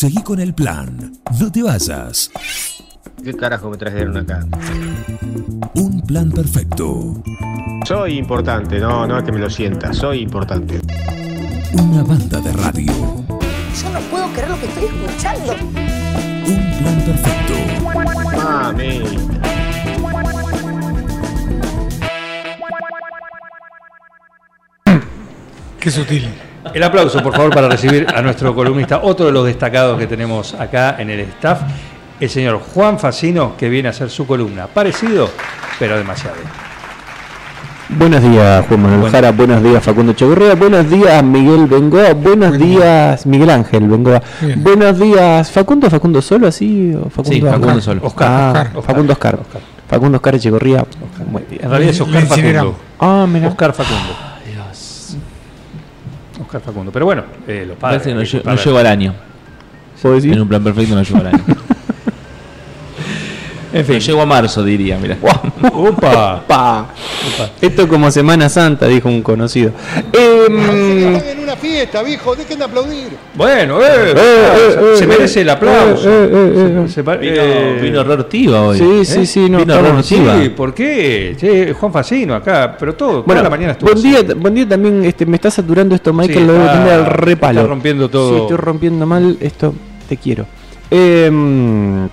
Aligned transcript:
Seguí 0.00 0.22
con 0.22 0.40
el 0.40 0.54
plan. 0.54 1.12
No 1.38 1.52
te 1.52 1.62
vayas. 1.62 2.30
¿Qué 3.22 3.36
carajo 3.36 3.68
me 3.68 3.76
trajeron 3.76 4.16
acá? 4.16 4.46
Un 5.74 6.00
plan 6.06 6.30
perfecto. 6.30 7.22
Soy 7.86 8.16
importante, 8.16 8.80
no, 8.80 9.06
no 9.06 9.18
es 9.18 9.24
que 9.24 9.30
me 9.30 9.38
lo 9.38 9.50
sienta, 9.50 9.92
soy 9.92 10.20
importante. 10.20 10.80
Una 11.74 12.02
banda 12.02 12.40
de 12.40 12.50
radio. 12.50 12.94
Yo 12.94 13.90
no 13.92 14.00
puedo 14.10 14.26
creer 14.32 14.48
lo 14.48 14.58
que 14.58 14.66
estoy 14.68 14.84
escuchando. 14.84 15.52
Un 16.46 16.78
plan 16.78 17.02
perfecto. 17.04 17.54
Mami. 18.42 19.02
Qué 25.78 25.90
sutil. 25.90 26.49
El 26.74 26.82
aplauso, 26.82 27.22
por 27.22 27.34
favor, 27.34 27.54
para 27.54 27.68
recibir 27.68 28.06
a 28.14 28.20
nuestro 28.22 28.54
columnista, 28.54 29.00
otro 29.02 29.26
de 29.26 29.32
los 29.32 29.46
destacados 29.46 29.98
que 29.98 30.06
tenemos 30.06 30.54
acá 30.54 30.96
en 30.98 31.10
el 31.10 31.20
staff, 31.20 31.62
el 32.20 32.28
señor 32.28 32.60
Juan 32.74 32.98
Facino, 32.98 33.56
que 33.56 33.68
viene 33.68 33.88
a 33.88 33.92
hacer 33.92 34.10
su 34.10 34.26
columna. 34.26 34.66
Parecido, 34.66 35.28
pero 35.78 35.96
demasiado. 35.96 36.36
Buenos 37.88 38.22
días, 38.22 38.64
Juan 38.68 38.82
Manuel 38.82 39.00
Buen- 39.00 39.12
Jara. 39.12 39.32
Buenos 39.32 39.62
días, 39.64 39.82
Facundo 39.82 40.12
Chegurrea. 40.12 40.54
Buenos 40.54 40.88
días, 40.88 41.24
Miguel 41.24 41.66
Bengoa. 41.66 42.12
Buenos 42.12 42.50
Buen 42.50 42.60
día. 42.60 42.78
días, 43.08 43.26
Miguel 43.26 43.50
Ángel 43.50 43.88
Bengoa. 43.88 44.22
Bien. 44.40 44.62
Buenos 44.62 44.98
días, 44.98 45.50
Facundo. 45.50 45.90
¿Facundo 45.90 46.22
solo 46.22 46.46
así? 46.46 46.94
O 46.94 47.08
Facundo 47.10 47.30
Sí, 47.32 47.40
Facundo 47.40 47.66
Oscar? 47.68 47.82
solo. 47.82 48.00
Oscar, 48.04 48.28
Ah, 48.30 48.50
Oscar, 48.74 48.82
Facundo 48.84 49.12
Oscar. 49.14 49.34
Oscar. 49.40 49.60
Facundo 49.88 50.16
Oscar 50.18 50.34
Echegorría. 50.36 50.84
Muy 51.32 51.42
bien. 51.50 51.64
En 51.64 51.70
realidad 51.70 51.90
es 51.92 52.00
Oscar. 52.00 52.22
Facundo. 52.26 52.76
Ah, 53.00 53.26
mira. 53.28 53.48
Oscar 53.48 53.72
Facundo. 53.72 54.29
Oscar 56.50 56.60
Facundo. 56.60 56.90
Pero 56.90 57.06
bueno, 57.06 57.22
eh, 57.46 57.64
los 57.66 57.76
padres. 57.76 58.02
Parece 58.02 58.08
que 58.10 58.14
no, 58.14 58.20
que 58.20 58.26
lle- 58.26 58.44
no 58.44 58.56
llego 58.64 58.78
al 58.78 58.86
año. 58.86 59.14
¿Puedo 60.02 60.14
decir? 60.16 60.32
En 60.32 60.40
un 60.40 60.48
plan 60.48 60.64
perfecto 60.64 60.94
no 60.96 61.02
llego 61.02 61.18
al 61.20 61.26
año. 61.28 61.44
En 63.72 63.82
No 63.82 63.84
fin. 63.86 64.00
llego 64.00 64.20
a 64.20 64.26
marzo, 64.26 64.64
diría, 64.64 64.98
mira. 64.98 65.16
Upa. 65.72 66.42
Pa. 66.46 66.86
Esto 67.60 67.86
como 67.88 68.10
Semana 68.10 68.48
Santa, 68.48 68.86
dijo 68.86 69.08
un 69.08 69.22
conocido. 69.22 69.72
Em, 70.12 71.14
Están 71.14 71.28
en 71.30 71.38
una 71.44 71.56
fiesta, 71.56 72.02
viejo, 72.02 72.34
dejen 72.34 72.58
de 72.58 72.64
aplaudir. 72.64 73.08
Bueno, 73.34 73.80
eh, 73.80 73.84
eh, 73.86 74.14
eh, 74.16 74.96
se 74.96 75.04
eh, 75.04 75.06
merece 75.06 75.40
el 75.42 75.50
aplauso. 75.50 76.08
eh, 76.08 76.30
eh, 76.32 76.52
eh, 76.56 76.84
eh. 76.84 76.88
Se 76.88 77.02
Vino, 77.02 77.16
eh, 77.20 77.78
vino 77.80 78.02
Rortiva 78.04 78.62
hoy. 78.62 78.78
Sí, 78.78 79.04
sí, 79.04 79.26
sí, 79.26 79.48
no, 79.50 79.58
Vino. 79.58 80.02
Sí, 80.02 80.18
¿por 80.56 80.74
qué? 80.74 81.36
Che, 81.38 81.72
Juan 81.74 81.92
Facino 81.92 82.34
acá, 82.34 82.76
pero 82.78 82.94
todo, 82.94 83.22
Bueno, 83.22 83.40
toda 83.40 83.42
la 83.44 83.50
mañana 83.50 83.72
estuvo 83.72 83.90
buen 83.92 84.02
día, 84.02 84.18
así. 84.20 84.34
buen 84.34 84.54
día 84.54 84.68
también, 84.68 85.04
este, 85.04 85.26
me 85.26 85.36
está 85.36 85.50
saturando 85.50 85.94
esto, 85.94 86.12
Michael, 86.12 86.38
Sí, 86.40 86.44
lo 86.46 86.52
debo 86.54 86.64
está- 86.64 86.78
tener 86.78 86.92
al 86.94 87.06
repalo. 87.06 87.60
está 87.60 87.68
rompiendo 87.68 88.08
todo. 88.08 88.34
Sí, 88.36 88.42
estoy 88.42 88.56
rompiendo 88.56 89.06
mal, 89.06 89.36
esto 89.40 89.74
te 90.08 90.16
quiero. 90.16 90.46
Em, 90.90 92.08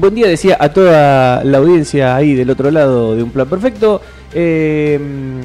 buen 0.00 0.14
día, 0.14 0.26
decía 0.26 0.56
a 0.60 0.68
toda 0.70 1.42
la 1.44 1.58
audiencia 1.58 2.16
ahí 2.16 2.34
del 2.34 2.50
otro 2.50 2.70
lado 2.70 3.16
de 3.16 3.22
Un 3.22 3.30
Plan 3.30 3.48
Perfecto. 3.48 4.00
Em, 4.34 5.40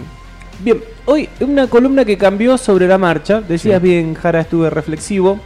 bien, 0.59 0.81
hoy 1.05 1.29
una 1.39 1.67
columna 1.67 2.03
que 2.05 2.17
cambió 2.17 2.57
sobre 2.57 2.87
la 2.87 2.97
marcha. 2.97 3.41
Decías 3.41 3.81
Sí. 3.81 3.87
bien, 3.87 4.13
Jara, 4.13 4.41
estuve 4.41 4.69
reflexivo. 4.69 5.39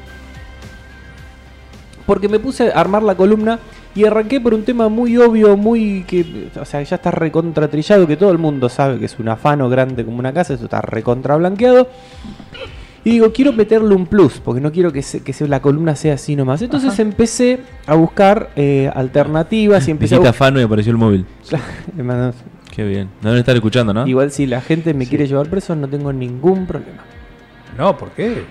Porque 2.06 2.30
me 2.30 2.40
puse 2.40 2.72
a 2.72 2.80
armar 2.80 3.04
la 3.04 3.16
columna 3.16 3.60
y 3.94 4.06
arranqué 4.06 4.40
por 4.40 4.54
un 4.54 4.64
tema 4.64 4.90
muy 4.90 5.18
obvio, 5.18 5.58
muy 5.58 6.04
que, 6.08 6.50
o 6.60 6.66
sea, 6.66 6.82
ya 6.84 6.96
está 6.98 7.12
recontratrillado, 7.12 8.08
que 8.08 8.16
todo 8.16 8.32
el 8.32 8.38
mundo 8.38 8.70
sabe 8.70 9.00
que 9.00 9.06
es 9.06 9.18
un 9.20 9.28
afano 9.28 9.70
grande 9.70 10.06
como 10.06 10.20
una 10.20 10.32
casa, 10.32 10.54
eso 10.54 10.66
está 10.66 10.82
recontra 10.82 11.36
blanqueado. 11.36 11.90
Y 13.08 13.12
digo, 13.12 13.32
quiero 13.32 13.54
meterle 13.54 13.96
un 13.96 14.06
plus, 14.06 14.40
porque 14.44 14.60
no 14.60 14.72
quiero 14.72 14.92
que, 14.92 15.02
se- 15.02 15.22
que 15.24 15.32
se- 15.32 15.48
la 15.48 15.62
columna 15.62 15.96
sea 15.96 16.16
así 16.16 16.36
nomás. 16.36 16.62
Entonces 16.62 16.98
empecé 17.00 17.60
a 17.86 17.96
buscar 17.96 18.50
eh, 18.56 18.92
alternativas 18.94 19.88
y 19.88 19.92
empecé 19.92 20.16
a 20.16 20.18
Dijiste 20.18 20.30
afano 20.30 20.60
y 20.60 20.64
apareció 20.64 20.92
el 20.92 20.98
móvil. 20.98 21.26
buscar... 21.96 22.34
Qué 22.76 22.84
bien. 22.84 23.08
No 23.22 23.30
deben 23.30 23.40
estar 23.40 23.56
escuchando, 23.56 23.94
¿no? 23.94 24.06
Igual 24.06 24.32
si 24.32 24.46
la 24.46 24.62
gente 24.62 24.94
me 24.94 25.08
quiere 25.08 25.26
llevar 25.26 25.50
preso, 25.50 25.76
no 25.76 25.88
tengo 25.88 26.12
ningún 26.14 26.68
problema. 26.68 27.02
No, 27.78 27.98
¿por 27.98 28.10
qué? 28.12 28.44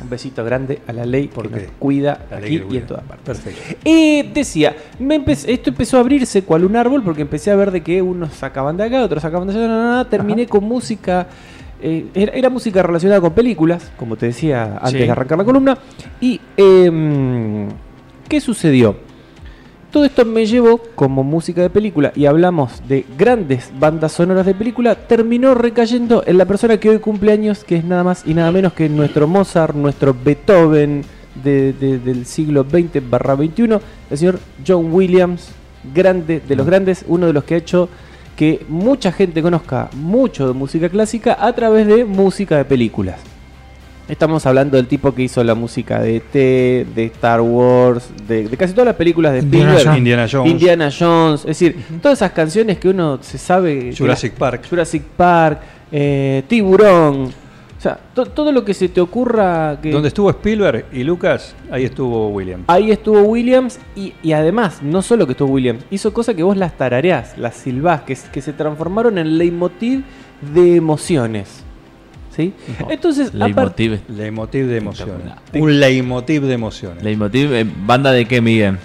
Un 0.00 0.10
besito 0.10 0.44
grande 0.44 0.80
a 0.86 0.92
la 0.92 1.04
ley 1.06 1.26
¿Por 1.28 1.48
que 1.48 1.50
nos 1.56 1.60
qué? 1.64 1.70
cuida 1.78 2.26
La 2.30 2.38
ley 2.38 2.56
aquí 2.58 2.74
y 2.74 2.76
en 2.78 2.86
todas 2.86 3.02
partes. 3.02 3.24
Perfecto. 3.38 3.78
Y 3.84 4.22
decía, 4.24 4.76
me 4.98 5.18
empe- 5.20 5.44
esto 5.48 5.70
empezó 5.70 5.96
a 5.96 6.00
abrirse 6.00 6.42
cual 6.42 6.64
un 6.64 6.76
árbol 6.76 7.02
porque 7.02 7.22
empecé 7.22 7.50
a 7.50 7.56
ver 7.56 7.70
de 7.70 7.82
que 7.82 8.00
unos 8.00 8.32
sacaban 8.34 8.76
de 8.76 8.84
acá, 8.84 9.02
otros 9.02 9.22
sacaban 9.22 9.48
de 9.48 9.54
allá, 9.54 9.66
na, 9.68 9.76
na, 9.82 9.90
na, 9.96 10.04
terminé 10.08 10.46
con 10.46 10.64
música, 10.64 11.26
eh, 11.82 12.06
era, 12.14 12.32
era 12.32 12.50
música 12.50 12.82
relacionada 12.82 13.20
con 13.20 13.32
películas, 13.32 13.90
como 13.96 14.16
te 14.16 14.26
decía 14.26 14.76
antes 14.76 14.92
Sí. 14.92 14.98
de 14.98 15.10
arrancar 15.10 15.38
la 15.38 15.44
columna. 15.44 15.78
Y, 16.20 16.40
em, 16.56 17.68
¿qué 18.28 18.40
sucedió? 18.40 18.96
Todo 19.92 20.04
esto 20.04 20.24
me 20.26 20.44
llevó 20.44 20.78
como 20.94 21.22
música 21.24 21.62
de 21.62 21.70
película 21.70 22.12
y 22.14 22.26
hablamos 22.26 22.82
de 22.86 23.06
grandes 23.16 23.70
bandas 23.78 24.12
sonoras 24.12 24.44
de 24.44 24.52
película, 24.54 24.94
terminó 24.94 25.54
recayendo 25.54 26.22
en 26.26 26.36
la 26.38 26.44
persona 26.44 26.78
que 26.78 26.90
hoy 26.90 26.98
cumple 26.98 27.32
años, 27.32 27.64
que 27.64 27.76
es 27.76 27.84
nada 27.84 28.04
más 28.04 28.24
y 28.26 28.34
nada 28.34 28.52
menos 28.52 28.72
que 28.74 28.88
nuestro 28.88 29.26
Mozart, 29.26 29.74
nuestro 29.74 30.14
Beethoven 30.22 31.02
de- 31.42 31.72
de- 31.72 31.98
del 31.98 32.26
siglo 32.26 32.64
XX 32.68 33.00
barra 33.08 33.36
21, 33.36 33.80
el 34.10 34.18
señor 34.18 34.38
John 34.66 34.92
Williams, 34.92 35.50
grande 35.94 36.40
de 36.46 36.56
los 36.56 36.66
grandes, 36.66 37.04
uno 37.08 37.26
de 37.26 37.32
los 37.32 37.44
que 37.44 37.54
ha 37.54 37.58
hecho 37.58 37.88
que 38.36 38.64
mucha 38.68 39.10
gente 39.10 39.42
conozca 39.42 39.88
mucho 39.94 40.46
de 40.46 40.52
música 40.52 40.88
clásica 40.88 41.36
a 41.40 41.52
través 41.54 41.86
de 41.86 42.04
música 42.04 42.58
de 42.58 42.64
películas. 42.64 43.16
Estamos 44.08 44.46
hablando 44.46 44.76
del 44.76 44.86
tipo 44.86 45.12
que 45.12 45.22
hizo 45.22 45.42
la 45.42 45.56
música 45.56 46.00
de 46.00 46.16
E.T., 46.16 46.86
de 46.94 47.04
Star 47.06 47.40
Wars, 47.40 48.08
de, 48.28 48.48
de 48.48 48.56
casi 48.56 48.72
todas 48.72 48.86
las 48.86 48.94
películas 48.94 49.32
de 49.32 49.40
Indiana 49.40 49.72
Spielberg. 49.72 49.86
Jones. 49.86 49.98
Indiana 49.98 50.28
Jones, 50.30 50.50
Indiana 50.52 50.90
Jones, 50.96 51.40
es 51.40 51.46
decir, 51.46 51.76
todas 52.00 52.18
esas 52.18 52.30
canciones 52.30 52.78
que 52.78 52.88
uno 52.88 53.18
se 53.20 53.36
sabe. 53.36 53.92
Jurassic 53.96 54.34
Park. 54.34 54.64
Jurassic 54.70 55.02
Park, 55.02 55.60
eh, 55.90 56.44
Tiburón. 56.46 57.45
O 57.86 57.88
sea, 57.88 58.00
to- 58.14 58.26
todo 58.26 58.50
lo 58.50 58.64
que 58.64 58.74
se 58.74 58.88
te 58.88 59.00
ocurra. 59.00 59.78
Que 59.80 59.92
Donde 59.92 60.08
estuvo 60.08 60.28
Spielberg 60.30 60.86
y 60.92 61.04
Lucas, 61.04 61.54
ahí 61.70 61.84
estuvo 61.84 62.28
William. 62.30 62.64
Ahí 62.66 62.90
estuvo 62.90 63.20
Williams 63.22 63.78
y, 63.94 64.12
y 64.22 64.32
además, 64.32 64.82
no 64.82 65.02
solo 65.02 65.24
que 65.26 65.32
estuvo 65.32 65.52
Williams, 65.52 65.84
hizo 65.90 66.12
cosas 66.12 66.34
que 66.34 66.42
vos 66.42 66.56
las 66.56 66.76
tarareás, 66.76 67.38
las 67.38 67.54
silbás, 67.54 68.02
que, 68.02 68.16
se 68.16 68.52
transformaron 68.52 69.18
en 69.18 69.38
leitmotiv 69.38 70.02
de 70.54 70.74
emociones. 70.76 71.62
¿Sí? 72.34 72.52
Entonces, 72.90 73.28
aparte- 73.28 73.88
Leitmotiv. 73.88 74.00
Leitmotiv 74.18 74.66
de 74.66 74.76
emociones. 74.78 75.32
Un 75.54 75.80
leitmotiv 75.80 76.42
de 76.42 76.52
emociones. 76.54 77.02
Leitmotiv, 77.04 77.54
eh, 77.54 77.64
¿banda 77.86 78.10
de 78.12 78.24
qué, 78.26 78.40
Miguel? 78.40 78.78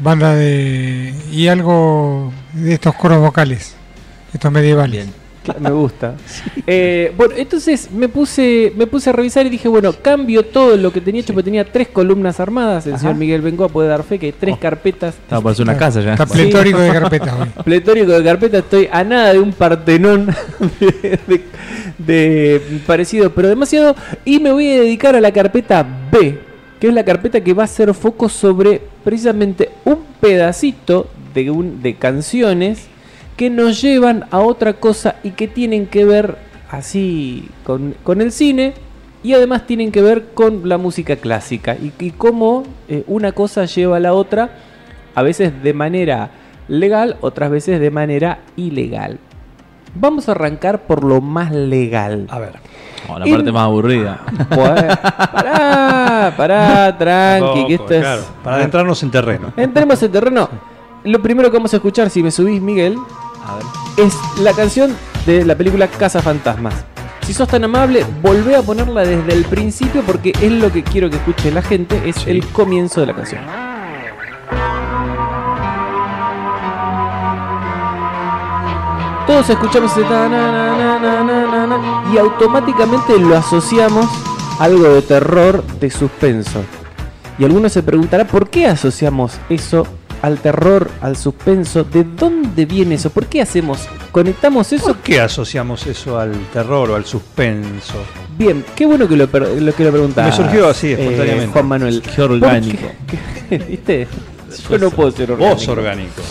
Banda 0.00 0.34
de. 0.34 1.14
y 1.32 1.46
algo 1.48 2.32
de 2.52 2.74
estos 2.74 2.94
coros 2.96 3.20
vocales. 3.20 3.76
Estos 4.34 4.52
medievales. 4.52 5.08
Me 5.60 5.70
gusta. 5.70 6.14
Eh, 6.66 7.12
bueno, 7.16 7.34
entonces 7.36 7.90
me 7.90 8.08
puse, 8.08 8.72
me 8.76 8.86
puse 8.86 9.10
a 9.10 9.12
revisar 9.12 9.46
y 9.46 9.50
dije, 9.50 9.68
bueno, 9.68 9.92
cambio 9.92 10.44
todo 10.44 10.76
lo 10.76 10.92
que 10.92 11.00
tenía 11.00 11.20
hecho, 11.22 11.32
porque 11.32 11.44
tenía 11.44 11.64
tres 11.64 11.88
columnas 11.88 12.40
armadas. 12.40 12.86
El 12.86 12.98
señor 12.98 13.14
Miguel 13.16 13.40
Bengoa 13.42 13.68
puede 13.68 13.88
dar 13.88 14.02
fe 14.02 14.18
que 14.18 14.26
hay 14.26 14.32
tres 14.32 14.54
Oh. 14.56 14.60
carpetas. 14.60 15.14
Estaba 15.16 15.40
por 15.42 15.52
hacer 15.52 15.62
una 15.64 15.76
casa 15.76 16.00
ya. 16.00 16.12
Está 16.12 16.26
pletórico 16.26 16.78
de 16.78 16.90
carpetas. 16.90 17.34
Pletórico 17.64 18.12
de 18.12 18.24
carpeta, 18.24 18.58
estoy 18.58 18.88
a 18.90 19.04
nada 19.04 19.32
de 19.32 19.38
un 19.40 19.52
partenón 19.52 20.26
de, 20.80 21.18
de- 21.26 21.44
de 21.98 22.60
parecido, 22.86 23.30
pero 23.34 23.48
demasiado. 23.48 23.94
Y 24.24 24.38
me 24.40 24.52
voy 24.52 24.68
a 24.70 24.80
dedicar 24.80 25.16
a 25.16 25.20
la 25.20 25.32
carpeta 25.32 25.86
B, 26.12 26.38
que 26.80 26.88
es 26.88 26.94
la 26.94 27.04
carpeta 27.04 27.40
que 27.42 27.52
va 27.54 27.62
a 27.62 27.64
hacer 27.64 27.92
foco 27.94 28.28
sobre 28.28 28.80
precisamente 29.04 29.70
un 29.84 29.98
pedacito 30.20 31.08
de, 31.34 31.50
un, 31.50 31.82
de 31.82 31.94
canciones 31.96 32.86
que 33.38 33.48
nos 33.48 33.80
llevan 33.80 34.26
a 34.30 34.40
otra 34.40 34.74
cosa 34.74 35.14
y 35.22 35.30
que 35.30 35.48
tienen 35.48 35.86
que 35.86 36.04
ver 36.04 36.36
así 36.70 37.48
con, 37.64 37.94
con 38.02 38.20
el 38.20 38.32
cine 38.32 38.74
y 39.22 39.32
además 39.32 39.66
tienen 39.66 39.90
que 39.92 40.02
ver 40.02 40.34
con 40.34 40.68
la 40.68 40.76
música 40.76 41.16
clásica 41.16 41.76
y, 41.76 41.92
y 41.98 42.10
cómo 42.10 42.64
eh, 42.88 43.04
una 43.06 43.32
cosa 43.32 43.64
lleva 43.64 43.96
a 43.96 44.00
la 44.00 44.12
otra, 44.12 44.50
a 45.14 45.22
veces 45.22 45.62
de 45.62 45.72
manera 45.72 46.30
legal, 46.68 47.16
otras 47.20 47.50
veces 47.50 47.80
de 47.80 47.90
manera 47.90 48.40
ilegal. 48.56 49.18
Vamos 49.94 50.28
a 50.28 50.32
arrancar 50.32 50.82
por 50.82 51.02
lo 51.04 51.20
más 51.20 51.50
legal. 51.52 52.26
A 52.30 52.38
ver. 52.40 52.52
Oh, 53.08 53.18
la 53.18 53.24
En- 53.26 53.34
parte 53.34 53.52
más 53.52 53.62
aburrida. 53.62 54.20
Pará, 54.50 56.34
pará, 56.36 56.98
tranqui, 56.98 57.66
que 57.68 57.74
esto 57.74 57.94
es... 57.94 58.00
claro, 58.02 58.22
para 58.44 58.56
adentrarnos 58.56 59.02
en 59.02 59.10
terreno. 59.10 59.52
Entremos 59.56 60.02
en 60.02 60.12
terreno. 60.12 60.48
Lo 61.04 61.22
primero 61.22 61.50
que 61.50 61.56
vamos 61.56 61.72
a 61.72 61.76
escuchar, 61.76 62.10
si 62.10 62.22
me 62.22 62.30
subís, 62.30 62.60
Miguel, 62.60 62.96
es 63.96 64.14
la 64.40 64.52
canción 64.52 64.96
de 65.26 65.44
la 65.44 65.56
película 65.56 65.88
Casa 65.88 66.22
Fantasmas. 66.22 66.74
Si 67.22 67.34
sos 67.34 67.48
tan 67.48 67.64
amable, 67.64 68.06
volvé 68.22 68.56
a 68.56 68.62
ponerla 68.62 69.02
desde 69.02 69.32
el 69.32 69.44
principio 69.44 70.02
porque 70.02 70.32
es 70.40 70.52
lo 70.52 70.72
que 70.72 70.82
quiero 70.82 71.10
que 71.10 71.16
escuche 71.16 71.50
la 71.50 71.62
gente, 71.62 72.08
es 72.08 72.26
el 72.26 72.46
comienzo 72.46 73.00
de 73.00 73.06
la 73.06 73.14
canción. 73.14 73.42
Todos 79.26 79.50
escuchamos 79.50 79.92
ese 79.92 80.08
na, 80.08 80.26
na, 80.26 81.66
na, 81.66 82.04
y 82.14 82.16
automáticamente 82.16 83.18
lo 83.18 83.36
asociamos 83.36 84.06
a 84.58 84.64
algo 84.64 84.84
de 84.84 85.02
terror, 85.02 85.62
de 85.80 85.90
suspenso. 85.90 86.62
Y 87.38 87.44
alguno 87.44 87.68
se 87.68 87.82
preguntará 87.82 88.26
por 88.26 88.48
qué 88.48 88.66
asociamos 88.66 89.38
eso 89.50 89.86
al 90.22 90.38
terror, 90.38 90.90
al 91.00 91.16
suspenso. 91.16 91.84
¿De 91.84 92.04
dónde 92.04 92.66
viene 92.66 92.96
eso? 92.96 93.10
¿Por 93.10 93.26
qué 93.26 93.42
hacemos? 93.42 93.88
¿Conectamos 94.12 94.72
eso? 94.72 94.86
¿Por 94.86 94.96
qué 94.98 95.20
asociamos 95.20 95.86
eso 95.86 96.18
al 96.18 96.32
terror 96.52 96.90
o 96.90 96.96
al 96.96 97.04
suspenso? 97.04 97.94
Bien, 98.36 98.64
qué 98.76 98.86
bueno 98.86 99.08
que 99.08 99.16
lo, 99.16 99.26
lo 99.26 99.74
que 99.74 99.84
lo 99.84 99.90
preguntás. 99.90 100.26
Me 100.26 100.44
surgió 100.44 100.68
así, 100.68 100.88
eh, 100.88 100.92
espontáneamente. 100.92 101.52
Juan 101.52 101.66
Manuel. 101.66 102.02
Qué 102.02 102.22
orgánico. 102.22 102.78
¿Por 102.82 103.48
qué? 103.48 103.58
¿Viste? 103.68 104.08
Yo 104.70 104.78
no 104.78 104.90
puedo 104.90 105.10
ser 105.10 105.32
orgánico. 105.32 105.56
Vos 105.56 105.68
orgánico. 105.68 106.22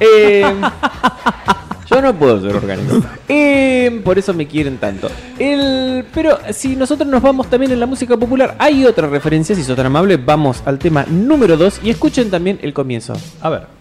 Eh, 0.00 0.44
yo 1.96 2.02
no 2.02 2.14
puedo 2.14 2.40
ser 2.40 2.54
orgánico. 2.54 3.02
Eh, 3.28 4.00
por 4.04 4.18
eso 4.18 4.34
me 4.34 4.46
quieren 4.46 4.76
tanto. 4.78 5.08
Pero 5.38 6.38
si 6.52 6.76
nosotros 6.76 7.08
nos 7.08 7.22
vamos 7.22 7.48
también 7.48 7.72
en 7.72 7.80
la 7.80 7.86
música 7.86 8.16
popular, 8.16 8.54
hay 8.58 8.84
otra 8.84 9.08
referencia, 9.08 9.54
si 9.54 9.62
sos 9.62 9.76
tan 9.76 9.86
amable, 9.86 10.16
vamos 10.16 10.62
al 10.66 10.78
tema 10.78 11.04
número 11.08 11.56
2 11.56 11.80
y 11.82 11.90
escuchen 11.90 12.30
también 12.30 12.58
el 12.62 12.72
comienzo. 12.72 13.14
A 13.40 13.48
ver. 13.48 13.75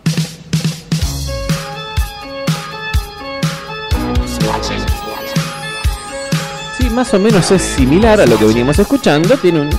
Más 6.96 7.14
o 7.14 7.20
menos 7.20 7.52
es 7.52 7.62
similar 7.62 8.22
a 8.22 8.26
lo 8.26 8.38
que 8.38 8.46
veníamos 8.46 8.80
escuchando, 8.80 9.36
tiene 9.38 9.60
un 9.60 9.70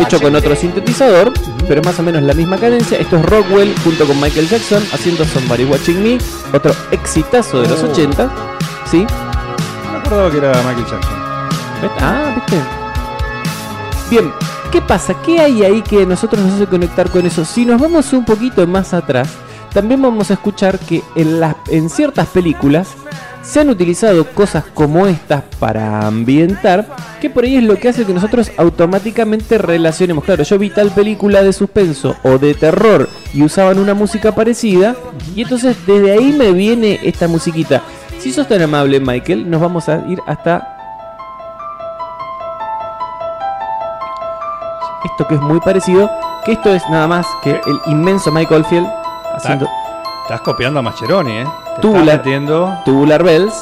hecho 0.00 0.20
con 0.20 0.34
otro 0.34 0.56
sintetizador, 0.56 1.32
pero 1.68 1.80
más 1.82 1.96
o 2.00 2.02
menos 2.02 2.24
la 2.24 2.34
misma 2.34 2.56
cadencia. 2.56 2.98
Esto 2.98 3.18
es 3.18 3.24
Rockwell 3.24 3.72
junto 3.84 4.04
con 4.04 4.20
Michael 4.20 4.48
Jackson 4.48 4.82
haciendo 4.92 5.24
Somebody 5.24 5.64
Watching 5.64 6.02
Me, 6.02 6.18
otro 6.52 6.74
exitazo 6.90 7.62
de 7.62 7.68
los 7.68 7.82
80, 7.84 8.28
¿sí? 8.90 9.06
No 9.84 9.92
me 9.92 9.98
acordaba 9.98 10.30
que 10.30 10.38
era 10.38 10.52
Michael 10.54 10.86
Jackson. 10.90 11.18
Ah, 12.00 12.32
¿viste? 12.34 12.60
Bien, 14.10 14.32
¿qué 14.72 14.82
pasa? 14.82 15.14
¿Qué 15.22 15.38
hay 15.38 15.62
ahí 15.62 15.82
que 15.82 16.04
nosotros 16.04 16.42
nos 16.42 16.54
hace 16.54 16.66
conectar 16.66 17.08
con 17.10 17.24
eso? 17.26 17.44
Si 17.44 17.64
nos 17.64 17.80
vamos 17.80 18.12
un 18.12 18.24
poquito 18.24 18.66
más 18.66 18.92
atrás, 18.92 19.28
también 19.72 20.02
vamos 20.02 20.32
a 20.32 20.34
escuchar 20.34 20.80
que 20.80 21.04
en, 21.14 21.38
las, 21.38 21.54
en 21.68 21.88
ciertas 21.90 22.26
películas 22.26 22.88
se 23.46 23.60
han 23.60 23.70
utilizado 23.70 24.26
cosas 24.32 24.64
como 24.74 25.06
estas 25.06 25.42
para 25.60 26.06
ambientar, 26.06 26.86
que 27.20 27.30
por 27.30 27.44
ahí 27.44 27.56
es 27.56 27.62
lo 27.62 27.76
que 27.76 27.88
hace 27.88 28.04
que 28.04 28.12
nosotros 28.12 28.50
automáticamente 28.56 29.56
relacionemos. 29.56 30.24
Claro, 30.24 30.42
yo 30.42 30.58
vi 30.58 30.70
tal 30.70 30.90
película 30.90 31.42
de 31.42 31.52
suspenso 31.52 32.16
o 32.24 32.38
de 32.38 32.54
terror 32.54 33.08
y 33.32 33.42
usaban 33.42 33.78
una 33.78 33.94
música 33.94 34.32
parecida, 34.32 34.96
y 35.34 35.42
entonces 35.42 35.76
desde 35.86 36.12
ahí 36.12 36.34
me 36.36 36.50
viene 36.52 36.98
esta 37.04 37.28
musiquita. 37.28 37.82
Si 38.18 38.32
sos 38.32 38.48
tan 38.48 38.62
amable, 38.62 38.98
Michael, 38.98 39.48
nos 39.48 39.60
vamos 39.60 39.88
a 39.88 40.04
ir 40.08 40.20
hasta 40.26 40.72
esto 45.04 45.28
que 45.28 45.36
es 45.36 45.40
muy 45.40 45.60
parecido, 45.60 46.10
que 46.44 46.52
esto 46.52 46.74
es 46.74 46.82
nada 46.90 47.06
más 47.06 47.26
que 47.44 47.52
el 47.52 47.80
inmenso 47.86 48.32
Michael 48.32 48.64
Field 48.64 48.88
haciendo 49.36 49.68
Estás 50.26 50.40
copiando 50.40 50.80
a 50.80 50.82
Mascheroni, 50.82 51.32
¿eh? 51.38 51.46
Te 51.76 51.80
Tubular. 51.82 52.02
estás 52.02 52.16
metiendo. 52.18 52.78
Tubular 52.84 53.22
Bells, 53.22 53.54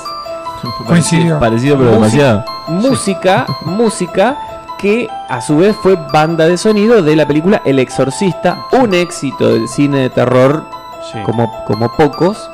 Coincidió. 0.86 1.38
Parecido 1.38 1.76
pero 1.76 1.90
Música. 1.98 2.06
demasiado. 2.06 2.44
música, 2.68 3.46
música 3.66 4.38
que 4.78 5.08
a 5.28 5.40
su 5.42 5.58
vez 5.58 5.76
fue 5.82 5.94
banda 6.12 6.46
de 6.46 6.56
sonido 6.56 7.02
de 7.02 7.16
la 7.16 7.26
película 7.26 7.60
El 7.64 7.78
Exorcista, 7.78 8.58
un 8.72 8.94
éxito 8.94 9.48
del 9.50 9.68
cine 9.68 9.98
de 10.00 10.10
terror 10.10 10.64
Sí. 11.12 11.18
como, 11.22 11.52
como 11.66 11.90
pocos, 11.92 12.50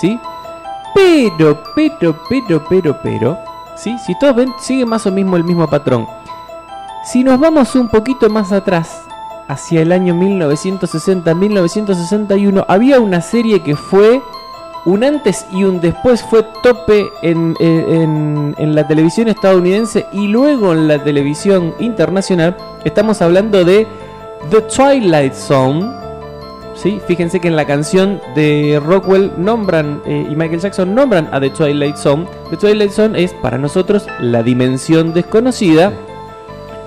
¿sí? 0.00 0.20
Pero, 0.94 1.60
pero, 1.74 2.14
pero, 2.28 2.64
pero, 2.68 2.96
pero, 3.02 3.38
¿sí? 3.74 3.98
Si 3.98 4.16
todos 4.16 4.36
ven, 4.36 4.54
sigue 4.60 4.86
más 4.86 5.04
o 5.06 5.10
mismo 5.10 5.36
el 5.36 5.42
mismo 5.42 5.66
patrón. 5.66 6.06
Si 7.04 7.24
nos 7.24 7.40
vamos 7.40 7.74
un 7.74 7.88
poquito 7.88 8.30
más 8.30 8.52
atrás, 8.52 9.02
hacia 9.48 9.82
el 9.82 9.92
año 9.92 10.14
1960-1961, 10.14 12.64
había 12.68 13.00
una 13.00 13.20
serie 13.20 13.62
que 13.62 13.76
fue 13.76 14.22
un 14.84 15.02
antes 15.02 15.46
y 15.50 15.64
un 15.64 15.80
después, 15.80 16.22
fue 16.22 16.44
tope 16.62 17.10
en, 17.22 18.54
la 18.58 18.86
televisión 18.86 19.28
estadounidense 19.28 20.06
y 20.12 20.28
luego 20.28 20.72
en 20.72 20.86
la 20.88 21.02
televisión 21.02 21.74
internacional. 21.78 22.56
Estamos 22.84 23.22
hablando 23.22 23.64
de 23.64 23.86
The 24.50 24.60
Twilight 24.62 25.32
Zone. 25.32 25.90
¿sí? 26.74 27.00
Fíjense 27.06 27.40
que 27.40 27.48
en 27.48 27.56
la 27.56 27.66
canción 27.66 28.20
de 28.34 28.80
Rockwell 28.84 29.32
nombran 29.38 30.02
eh, 30.04 30.26
y 30.30 30.36
Michael 30.36 30.60
Jackson 30.60 30.94
nombran 30.94 31.30
a 31.32 31.40
The 31.40 31.48
Twilight 31.50 31.96
Zone. 31.96 32.26
The 32.50 32.58
Twilight 32.58 32.90
Zone 32.90 33.22
es 33.22 33.32
para 33.32 33.56
nosotros 33.56 34.06
la 34.20 34.42
dimensión 34.42 35.14
desconocida 35.14 35.92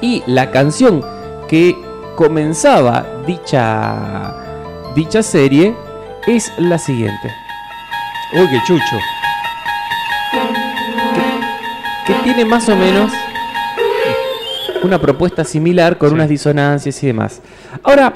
y 0.01 0.21
la 0.27 0.51
canción 0.51 1.03
que 1.47 1.86
comenzaba 2.17 3.05
dicha 3.27 4.33
dicha 4.95 5.21
serie 5.21 5.75
es 6.25 6.51
la 6.57 6.79
siguiente, 6.79 7.31
Uy, 8.33 8.47
qué 8.49 8.59
chucho. 8.65 8.97
que 12.07 12.13
tiene 12.23 12.43
más 12.43 12.67
o 12.69 12.75
menos 12.75 13.11
una 14.81 14.99
propuesta 14.99 15.43
similar 15.43 15.99
con 15.99 16.13
unas 16.13 16.27
disonancias 16.27 17.03
y 17.03 17.07
demás. 17.07 17.41
Ahora, 17.83 18.11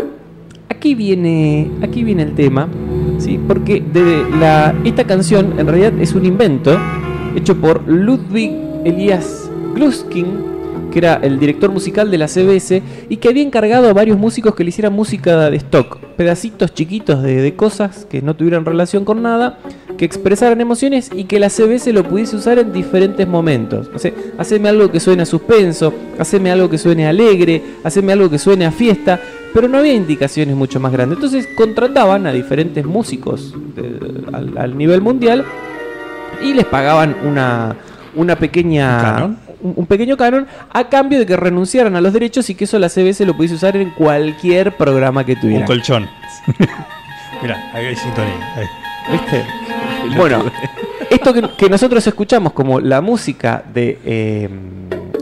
aquí 0.68 0.95
viene, 0.95 1.69
aquí 1.83 2.03
viene 2.03 2.24
el 2.24 2.33
tema, 2.33 2.69
¿sí? 3.19 3.39
Porque 3.48 3.81
de 3.81 4.25
la, 4.39 4.74
esta 4.83 5.03
canción 5.03 5.59
en 5.59 5.68
realidad 5.68 5.94
es 6.01 6.13
un 6.13 6.25
invento 6.25 6.75
hecho 7.36 7.56
por 7.56 7.88
Ludwig 7.88 8.51
Elias 8.83 9.51
Gluskin, 9.75 10.50
que 10.91 10.99
era 10.99 11.15
el 11.15 11.39
director 11.39 11.71
musical 11.71 12.11
de 12.11 12.17
la 12.17 12.27
CBS 12.27 12.83
y 13.09 13.17
que 13.17 13.29
había 13.29 13.43
encargado 13.43 13.89
a 13.89 13.93
varios 13.93 14.19
músicos 14.19 14.53
que 14.53 14.63
le 14.63 14.69
hicieran 14.69 14.93
música 14.93 15.49
de 15.49 15.57
stock, 15.57 15.97
pedacitos 16.17 16.73
chiquitos 16.73 17.23
de, 17.23 17.55
cosas 17.55 18.05
que 18.09 18.21
no 18.21 18.35
tuvieran 18.35 18.65
relación 18.65 19.05
con 19.05 19.21
nada, 19.21 19.57
que 19.97 20.05
expresaran 20.05 20.61
emociones 20.61 21.09
y 21.13 21.23
que 21.23 21.39
la 21.39 21.49
CBS 21.49 21.91
lo 21.93 22.03
pudiese 22.03 22.35
usar 22.35 22.59
en 22.59 22.71
diferentes 22.71 23.27
momentos. 23.27 23.89
O 23.93 24.41
haceme 24.41 24.69
algo 24.69 24.91
que 24.91 24.99
suene 24.99 25.23
a 25.23 25.25
suspenso, 25.25 25.93
haceme 26.19 26.51
algo 26.51 26.69
que 26.69 26.77
suene 26.77 27.07
alegre, 27.07 27.61
haceme 27.83 28.13
algo 28.13 28.29
que 28.29 28.38
suene 28.38 28.65
a 28.65 28.71
fiesta, 28.71 29.19
pero 29.53 29.67
no 29.67 29.77
había 29.77 29.93
indicaciones 29.93 30.55
mucho 30.55 30.79
más 30.79 30.91
grandes. 30.91 31.17
Entonces 31.17 31.47
contrataban 31.55 32.27
a 32.27 32.31
diferentes 32.31 32.85
músicos 32.85 33.53
al, 34.31 34.77
nivel 34.77 35.01
mundial 35.01 35.45
y 36.43 36.53
les 36.53 36.65
pagaban 36.65 37.15
una, 37.25 37.75
una 38.15 38.35
pequeña... 38.35 39.38
Un, 39.63 39.73
un 39.75 39.85
pequeño 39.85 40.17
canon 40.17 40.47
a 40.71 40.89
cambio 40.89 41.19
de 41.19 41.25
que 41.25 41.35
renunciaran 41.37 41.95
a 41.95 42.01
los 42.01 42.13
derechos 42.13 42.49
y 42.49 42.55
que 42.55 42.63
eso 42.65 42.79
la 42.79 42.89
CBS 42.89 43.25
lo 43.25 43.35
pudiese 43.35 43.55
usar 43.55 43.77
en 43.77 43.91
cualquier 43.91 44.75
programa 44.77 45.24
que 45.25 45.33
Un 45.33 45.39
tuviera. 45.41 45.65
colchón. 45.65 46.07
Mira, 47.41 47.71
ahí 47.74 47.86
hay 47.88 47.95
sintonía. 47.95 48.53
ahí. 48.55 48.65
¿Viste? 49.12 49.43
Bueno, 50.17 50.43
esto 51.12 51.31
que, 51.31 51.43
que 51.55 51.69
nosotros 51.69 52.05
escuchamos 52.07 52.53
como 52.53 52.79
la 52.79 53.01
música 53.01 53.63
de 53.71 54.00
eh, 54.03 54.50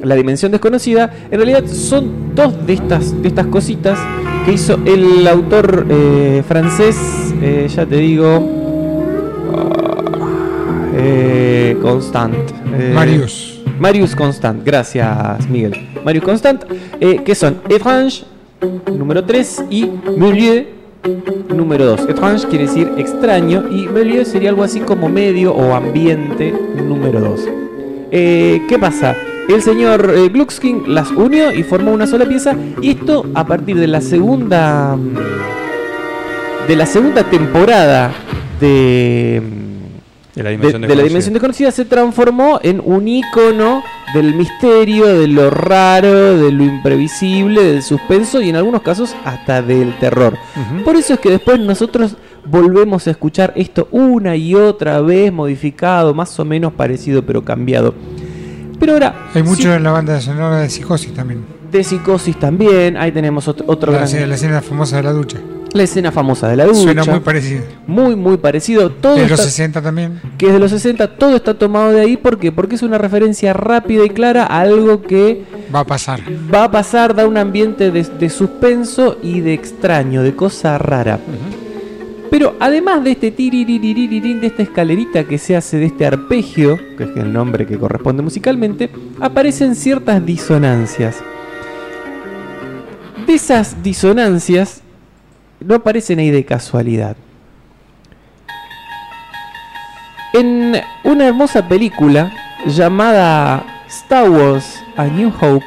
La 0.04 0.16
Dimensión 0.16 0.54
Desconocida, 0.54 1.12
en 1.30 1.38
realidad 1.38 1.66
son 1.68 2.34
dos 2.34 2.66
de 2.66 2.74
estas, 2.74 3.22
de 3.22 3.28
estas 3.28 3.48
cositas 3.48 4.00
que 4.46 4.54
hizo 4.54 4.80
el 4.86 5.28
autor 5.28 5.86
eh, 5.90 6.44
francés, 6.48 6.96
eh, 7.42 7.68
ya 7.70 7.86
te 7.86 7.98
digo, 7.98 8.40
ah, 9.54 10.88
eh, 10.96 11.78
Constant. 11.82 12.36
eh, 12.74 12.92
Marius. 12.96 13.49
Marius 13.80 14.16
Constant, 14.16 14.64
gracias 14.66 15.50
Miguel. 15.50 15.74
Marius 16.04 16.24
Constant, 16.24 16.64
eh, 17.00 17.22
que 17.24 17.36
son 17.36 17.62
Étrange, 17.70 18.26
número 18.98 19.24
3, 19.24 19.66
y 19.70 19.90
Milieu, 20.18 20.66
número 21.56 21.86
2. 21.86 22.10
Étrange 22.10 22.48
quiere 22.48 22.68
decir 22.68 22.92
extraño, 22.98 23.66
y 23.72 23.88
Milieu 23.88 24.26
sería 24.26 24.50
algo 24.50 24.64
así 24.64 24.80
como 24.82 25.10
medio 25.10 25.54
o 25.54 25.74
ambiente, 25.74 26.54
número 26.88 27.20
2. 27.22 27.48
Eh, 28.12 28.62
¿Qué 28.68 28.78
pasa? 28.78 29.16
El 29.48 29.62
señor 29.62 30.14
eh, 30.16 30.30
Gluckskin 30.30 30.94
las 30.94 31.10
unió 31.12 31.52
y 31.52 31.64
formó 31.64 31.92
una 31.92 32.06
sola 32.06 32.26
pieza, 32.26 32.56
y 32.82 32.92
esto 32.92 33.26
a 33.34 33.46
partir 33.46 33.80
de 33.80 33.88
la 33.88 34.02
segunda. 34.02 34.96
mm, 34.96 35.16
de 36.68 36.76
la 36.76 36.86
segunda 36.86 37.24
temporada 37.24 38.12
de. 38.62 39.59
De 40.36 40.44
la 40.44 40.50
de, 40.52 40.58
dimensión 40.58 40.82
de 40.84 40.96
la 40.96 41.04
dimensión 41.04 41.34
desconocida 41.34 41.72
se 41.72 41.86
transformó 41.86 42.60
en 42.62 42.82
un 42.86 43.08
icono 43.08 43.84
del 44.14 44.36
misterio, 44.36 45.08
de 45.08 45.28
lo 45.28 45.50
raro, 45.50 46.38
de 46.38 46.52
lo 46.52 46.64
imprevisible, 46.64 47.64
del 47.64 47.82
suspenso 47.84 48.40
y 48.42 48.50
en 48.50 48.56
algunos 48.56 48.82
casos 48.84 49.16
hasta 49.26 49.62
del 49.62 49.98
terror. 50.00 50.38
Por 50.86 50.96
eso 50.96 51.16
es 51.16 51.20
que 51.20 51.30
después 51.32 51.60
nosotros 51.60 52.16
volvemos 52.46 53.08
a 53.08 53.12
escuchar 53.12 53.54
esto 53.56 53.88
una 53.92 54.36
y 54.36 54.56
otra 54.56 55.02
vez 55.02 55.34
modificado, 55.34 56.14
más 56.14 56.40
o 56.40 56.46
menos 56.46 56.74
parecido 56.74 57.24
pero 57.26 57.44
cambiado. 57.44 57.94
Pero 58.80 58.94
ahora, 58.94 59.28
Hay 59.34 59.44
mucho 59.44 59.64
sí, 59.64 59.68
en 59.68 59.84
la 59.84 59.92
banda 59.92 60.22
sonora 60.22 60.62
de 60.62 60.70
psicosis 60.70 61.14
también. 61.14 61.44
de 61.72 61.84
psicosis 61.84 62.40
también, 62.40 62.96
ahí 62.98 63.12
tenemos 63.12 63.48
otro, 63.48 63.66
otro 63.68 63.92
La, 63.92 63.98
gran... 64.00 64.08
escena- 64.08 64.28
la 64.28 64.36
escena 64.36 64.62
famosa 64.62 64.98
de 64.98 65.04
la 65.04 65.12
ducha. 65.12 65.38
La 65.74 65.84
escena 65.84 66.12
famosa 66.12 66.48
de 66.48 66.56
la 66.56 66.66
ducha. 66.66 66.80
Suena 66.82 67.04
muy 67.04 67.20
parecido. 67.20 67.62
muy, 67.86 68.16
muy 68.16 68.38
parecido. 68.38 68.90
Todo 68.92 69.16
De 69.16 69.22
los 69.24 69.32
está- 69.34 69.44
60 69.44 69.82
también. 69.82 70.20
que 70.38 70.48
es 70.48 70.54
de 70.54 70.60
los 70.60 70.72
60, 70.72 71.16
todo 71.18 71.36
está 71.36 71.54
tomado 71.54 71.92
de 71.92 72.02
ahí. 72.02 72.18
¿Por 72.18 72.40
qué? 72.40 72.52
Porque 72.52 72.76
es 72.76 72.82
una 72.82 72.98
referencia 72.98 73.54
rápida 73.54 74.04
y 74.04 74.10
clara 74.10 74.46
a 74.46 74.62
algo 74.62 75.04
que 75.04 75.44
Va 75.74 75.82
a 75.82 75.86
pasar. 75.86 76.22
va 76.54 76.64
a 76.66 76.72
pasar, 76.72 77.14
da 77.16 77.28
un 77.28 77.38
ambiente 77.38 77.92
de, 77.92 78.02
de 78.04 78.30
suspenso 78.30 79.18
y 79.22 79.42
de 79.42 79.54
extraño, 79.54 80.24
de 80.24 80.36
cosa 80.36 80.78
rara. 80.80 81.20
Pero 82.32 82.56
además 82.60 83.04
de 83.04 83.12
este 83.12 83.32
de 83.32 84.40
esta 84.48 84.62
escalerita 84.64 85.24
que 85.24 85.38
se 85.38 85.56
hace 85.56 85.78
de 85.78 85.86
este 85.88 86.06
arpegio, 86.06 86.80
que 86.98 87.04
es 87.06 87.10
el 87.16 87.32
nombre 87.34 87.66
que 87.68 87.78
corresponde 87.78 88.22
musicalmente, 88.24 88.90
aparecen 89.20 89.76
ciertas 89.76 90.24
disonancias. 90.26 91.18
De 93.28 93.34
esas 93.34 93.82
disonancias 93.84 94.82
no 95.60 95.76
aparecen 95.76 96.20
ahí 96.20 96.32
de 96.32 96.46
casualidad. 96.46 97.16
En 100.34 100.80
una 101.04 101.28
hermosa 101.28 101.68
película 101.68 102.32
llamada 102.68 103.84
Star 103.88 104.30
Wars 104.30 104.80
A 104.96 105.06
New 105.06 105.32
Hope 105.42 105.66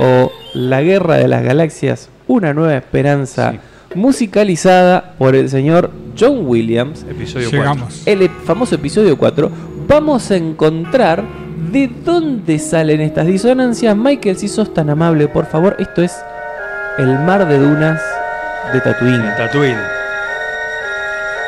o 0.00 0.32
La 0.54 0.82
Guerra 0.82 1.16
de 1.16 1.28
las 1.28 1.42
Galaxias, 1.42 2.08
Una 2.26 2.52
Nueva 2.52 2.76
Esperanza, 2.76 3.54
musicalizada 3.94 5.14
por 5.18 5.36
el 5.36 5.48
señor 5.48 5.90
John 6.18 6.46
Williams, 6.46 7.04
Episodio 7.08 7.50
4. 7.50 7.58
Llegamos. 7.58 8.02
el 8.06 8.28
famoso 8.28 8.74
episodio 8.74 9.16
4, 9.16 9.50
vamos 9.86 10.30
a 10.30 10.36
encontrar 10.36 11.22
de 11.70 11.88
dónde 12.04 12.58
salen 12.58 13.00
estas 13.00 13.26
disonancias. 13.26 13.96
Michael, 13.96 14.36
si 14.36 14.48
sos 14.48 14.74
tan 14.74 14.90
amable, 14.90 15.28
por 15.28 15.46
favor, 15.46 15.76
esto 15.78 16.02
es 16.02 16.16
el 16.98 17.18
mar 17.20 17.46
de 17.46 17.58
dunas 17.58 18.02
de 18.72 18.80
Tatooine 18.80 19.34
Tatooine. 19.36 19.78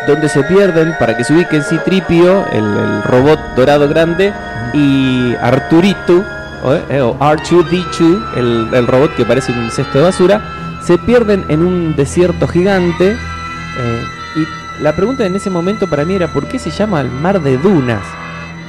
donde 0.07 0.29
se 0.29 0.43
pierden 0.45 0.95
para 0.99 1.17
que 1.17 1.25
se 1.25 1.33
ubiquen 1.33 1.63
Citripio, 1.63 2.45
el, 2.53 2.65
el 2.65 3.03
robot 3.05 3.39
dorado 3.57 3.89
grande, 3.89 4.33
y 4.75 5.35
Arturito, 5.41 6.23
o, 6.63 6.75
eh, 6.75 7.01
o 7.01 7.19
R2D2, 7.19 8.37
el, 8.37 8.69
el 8.75 8.87
robot 8.87 9.15
que 9.17 9.25
parece 9.25 9.53
un 9.53 9.71
cesto 9.71 9.99
de 9.99 10.05
basura, 10.05 10.43
se 10.83 10.99
pierden 10.99 11.45
en 11.49 11.61
un 11.65 11.97
desierto 11.97 12.47
gigante. 12.47 13.13
eh, 13.13 14.05
y 14.37 14.83
la 14.83 14.93
pregunta 14.95 15.25
en 15.25 15.37
ese 15.37 15.49
momento 15.49 15.89
para 15.89 16.05
mí 16.05 16.15
era: 16.15 16.29
¿por 16.29 16.49
qué 16.49 16.59
se 16.59 16.71
llama 16.71 17.01
el 17.01 17.09
mar 17.11 17.41
de 17.41 17.57
dunas? 17.57 18.03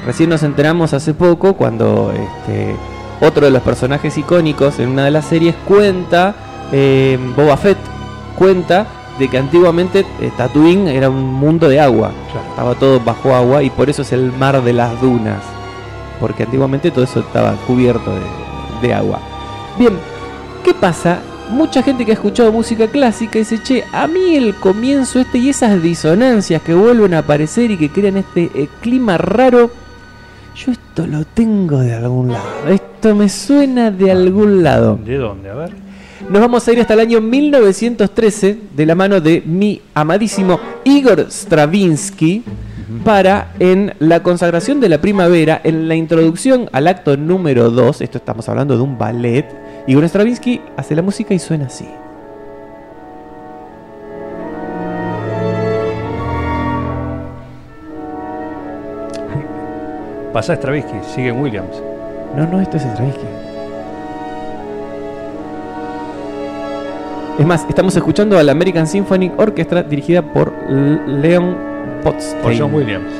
Recién 0.05 0.29
nos 0.29 0.43
enteramos 0.43 0.93
hace 0.93 1.13
poco 1.13 1.55
cuando 1.55 2.13
este, 2.13 2.75
otro 3.19 3.43
de 3.45 3.51
los 3.51 3.61
personajes 3.63 4.17
icónicos 4.17 4.79
en 4.79 4.89
una 4.89 5.03
de 5.03 5.11
las 5.11 5.25
series 5.25 5.55
cuenta, 5.67 6.35
eh, 6.71 7.17
Boba 7.35 7.57
Fett 7.57 7.77
cuenta 8.35 8.85
de 9.19 9.27
que 9.29 9.37
antiguamente 9.37 10.05
eh, 10.21 10.31
Tatooine 10.37 10.89
era 10.89 11.09
un 11.09 11.23
mundo 11.33 11.69
de 11.69 11.79
agua, 11.79 12.11
Claro. 12.31 12.47
estaba 12.49 12.75
todo 12.75 12.99
bajo 12.99 13.33
agua 13.33 13.63
y 13.63 13.69
por 13.69 13.89
eso 13.89 14.01
es 14.01 14.11
el 14.11 14.31
mar 14.33 14.61
de 14.63 14.73
las 14.73 14.99
dunas, 15.01 15.41
porque 16.19 16.43
antiguamente 16.43 16.91
todo 16.91 17.05
eso 17.05 17.21
estaba 17.21 17.53
cubierto 17.65 18.11
de, 18.11 18.87
de 18.87 18.93
agua. 18.93 19.19
Bien, 19.79 19.93
¿qué 20.63 20.73
pasa? 20.73 21.19
Mucha 21.49 21.81
gente 21.83 22.03
que 22.05 22.11
ha 22.11 22.15
escuchado 22.15 22.51
música 22.51 22.87
clásica 22.87 23.37
dice, 23.39 23.61
che, 23.61 23.83
a 23.93 24.07
mí 24.07 24.35
el 24.35 24.55
comienzo 24.55 25.19
este 25.19 25.37
y 25.37 25.49
esas 25.49 25.81
disonancias 25.81 26.61
que 26.61 26.73
vuelven 26.73 27.13
a 27.13 27.19
aparecer 27.19 27.69
y 27.71 27.77
que 27.77 27.89
crean 27.91 28.17
este 28.17 28.49
eh, 28.55 28.67
clima 28.81 29.17
raro, 29.17 29.69
yo 30.55 30.71
esto 30.71 31.05
lo 31.05 31.23
tengo 31.23 31.77
de 31.79 31.93
algún 31.93 32.31
lado, 32.31 32.45
esto 32.67 33.13
me 33.15 33.29
suena 33.29 33.91
de 33.91 34.11
algún 34.11 34.63
lado. 34.63 34.97
¿De 35.05 35.17
dónde? 35.17 35.49
A 35.51 35.53
ver. 35.53 35.84
Nos 36.29 36.41
vamos 36.41 36.67
a 36.67 36.71
ir 36.73 36.81
hasta 36.81 36.95
el 36.95 37.01
año 37.01 37.21
1913 37.21 38.57
de 38.75 38.85
la 38.87 38.95
mano 38.95 39.21
de 39.21 39.43
mi 39.45 39.81
amadísimo 39.93 40.59
Igor 40.83 41.27
Stravinsky 41.29 42.43
para 43.03 43.53
en 43.59 43.93
la 43.99 44.23
consagración 44.23 44.79
de 44.79 44.89
la 44.89 44.99
primavera, 44.99 45.61
en 45.63 45.87
la 45.87 45.95
introducción 45.95 46.67
al 46.71 46.87
acto 46.87 47.15
número 47.15 47.69
2, 47.69 48.01
esto 48.01 48.17
estamos 48.17 48.49
hablando 48.49 48.75
de 48.75 48.81
un 48.81 48.97
ballet, 48.97 49.45
Igor 49.85 50.03
Stravinsky 50.05 50.61
hace 50.75 50.95
la 50.95 51.03
música 51.03 51.33
y 51.35 51.39
suena 51.39 51.67
así. 51.67 51.87
Pasa 60.33 60.55
Stravinsky, 60.55 60.97
sigue 61.13 61.29
en 61.29 61.39
Williams. 61.39 61.81
No, 62.35 62.47
no, 62.47 62.59
esto 62.59 62.77
es 62.77 62.83
Stravinsky. 62.83 63.34
Es 67.39 67.45
más, 67.45 67.65
estamos 67.67 67.95
escuchando 67.95 68.37
a 68.37 68.43
la 68.43 68.53
American 68.53 68.87
Symphony 68.87 69.31
Orchestra 69.37 69.83
dirigida 69.83 70.21
por 70.21 70.53
L- 70.69 70.99
Leon 71.21 71.55
Potstein. 72.03 72.41
Por 72.41 72.57
John 72.57 72.73
Williams. 72.73 73.11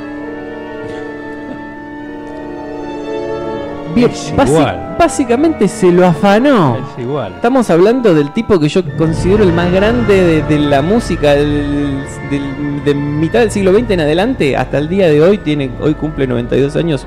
Bien, 3.94 4.12
igual. 4.46 4.96
básicamente 5.00 5.68
se 5.70 5.90
lo 5.92 6.06
afanó. 6.06 6.78
Es 6.98 7.02
igual. 7.04 7.34
Estamos 7.36 7.70
hablando 7.70 8.14
del 8.14 8.32
tipo 8.34 8.60
que 8.60 8.68
yo 8.68 8.82
considero 8.98 9.44
el 9.44 9.54
más 9.54 9.72
grande 9.72 10.22
de, 10.22 10.42
de 10.44 10.60
la 10.60 10.82
música 10.82 11.34
del, 11.34 12.04
del- 12.30 12.84
de 12.84 12.94
mitad 12.94 13.40
del 13.40 13.52
siglo 13.52 13.74
XX 13.74 13.92
en 13.92 14.00
adelante 14.02 14.56
hasta 14.58 14.78
el 14.80 14.90
día 14.90 15.08
de 15.08 15.22
hoy. 15.22 15.38
Tiene, 15.40 15.72
hoy 15.82 15.94
cumple 15.94 16.28
92 16.28 16.76
años. 16.76 17.06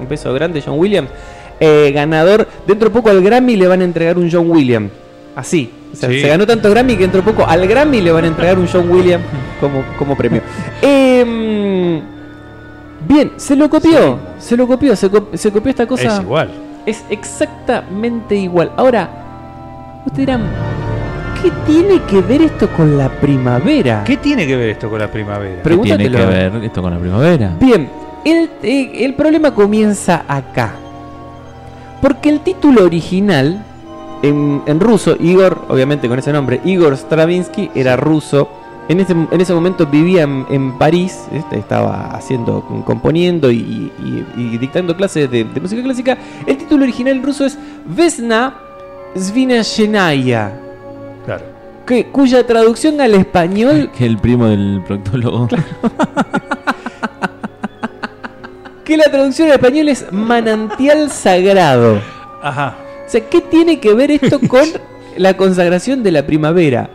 Un 0.00 0.06
peso 0.06 0.32
grande, 0.32 0.62
John 0.64 0.78
Williams. 0.78 1.10
Eh, 1.60 1.90
ganador. 1.94 2.46
Dentro 2.66 2.88
de 2.88 2.94
poco 2.94 3.10
al 3.10 3.22
Grammy 3.22 3.56
le 3.56 3.66
van 3.66 3.80
a 3.82 3.84
entregar 3.84 4.16
un 4.18 4.30
John 4.30 4.50
Williams. 4.50 4.90
Así. 5.36 5.70
O 5.92 5.96
sea, 5.96 6.08
Sí. 6.08 6.20
Se 6.20 6.28
ganó 6.28 6.46
tanto 6.46 6.70
Grammy 6.70 6.94
que 6.94 7.02
dentro 7.02 7.22
de 7.22 7.30
poco 7.32 7.46
al 7.48 7.66
Grammy 7.66 8.00
le 8.00 8.10
van 8.12 8.24
a 8.24 8.28
entregar 8.28 8.58
un 8.58 8.66
John 8.66 8.90
Williams 8.90 9.24
como, 9.60 9.82
como 9.98 10.16
premio. 10.16 10.42
Em, 10.82 12.00
bien, 13.08 13.32
se 13.36 13.56
lo 13.56 13.68
copió. 13.70 14.18
Se 14.38 14.56
lo 14.56 14.66
copió. 14.66 14.94
Se, 14.96 15.08
co- 15.10 15.28
se 15.34 15.50
copió 15.52 15.70
esta 15.70 15.86
cosa. 15.86 16.16
Es 16.16 16.22
igual. 16.22 16.50
Es 16.86 17.04
exactamente 17.10 18.34
igual. 18.36 18.72
Ahora, 18.76 19.08
ustedes 20.06 20.26
dirán, 20.26 20.42
¿qué 21.42 21.50
tiene 21.66 22.02
que 22.02 22.20
ver 22.20 22.42
esto 22.42 22.68
con 22.70 22.96
la 22.98 23.08
primavera? 23.08 24.02
¿Qué 24.04 24.16
tiene 24.16 24.46
que 24.46 24.56
ver 24.56 24.70
esto 24.70 24.88
con 24.90 24.98
la 24.98 25.10
primavera? 25.10 25.62
¿Qué 25.62 25.76
tiene 25.76 26.10
que 26.10 26.24
ver 26.26 26.52
esto 26.64 26.82
con 26.82 26.92
la 26.92 26.98
primavera? 26.98 27.52
Bien, 27.60 27.88
el, 28.24 28.50
eh, 28.62 29.04
el 29.04 29.14
problema 29.14 29.52
comienza 29.54 30.24
acá. 30.26 30.72
Porque 32.00 32.28
el 32.30 32.40
título 32.40 32.84
original, 32.84 33.64
en, 34.22 34.62
en 34.66 34.80
ruso, 34.80 35.16
Igor, 35.20 35.64
obviamente 35.68 36.08
con 36.08 36.18
ese 36.18 36.32
nombre, 36.32 36.60
Igor 36.64 36.96
Stravinsky, 36.96 37.70
era 37.74 37.96
ruso. 37.96 38.48
En 38.88 39.00
ese, 39.00 39.12
en 39.12 39.40
ese 39.40 39.52
momento 39.52 39.84
vivía 39.86 40.22
en, 40.22 40.46
en 40.48 40.78
París, 40.78 41.26
este, 41.32 41.58
estaba 41.58 42.06
haciendo, 42.14 42.64
componiendo 42.86 43.50
y, 43.50 43.56
y- 44.02 44.24
y 44.36 44.56
dictando 44.58 44.96
clases 44.96 45.30
de, 45.30 45.44
de 45.44 45.60
música 45.60 45.82
clásica. 45.82 46.16
El 46.46 46.56
título 46.56 46.84
original 46.84 47.16
en 47.16 47.22
ruso 47.22 47.44
es 47.44 47.58
Vesna 47.84 48.54
Svinashenaya, 49.14 50.52
Claro. 51.26 51.44
que, 51.86 52.06
cuya 52.06 52.46
traducción 52.46 52.98
al 53.02 53.14
español 53.14 53.90
Que 53.98 54.06
el 54.06 54.16
primo 54.16 54.46
del 54.46 54.82
proctólogo. 54.86 55.48
que 58.84 58.96
la 58.96 59.04
traducción 59.10 59.48
al 59.48 59.54
español 59.56 59.88
es 59.90 60.10
manantial 60.12 61.10
sagrado. 61.10 62.00
Ajá. 62.42 62.74
O 63.08 63.10
sea, 63.10 63.22
¿qué 63.28 63.40
tiene 63.40 63.80
que 63.80 63.94
ver 63.94 64.10
esto 64.10 64.38
con 64.48 64.66
la 65.16 65.34
consagración 65.36 66.02
de 66.02 66.12
la 66.12 66.26
primavera? 66.26 66.90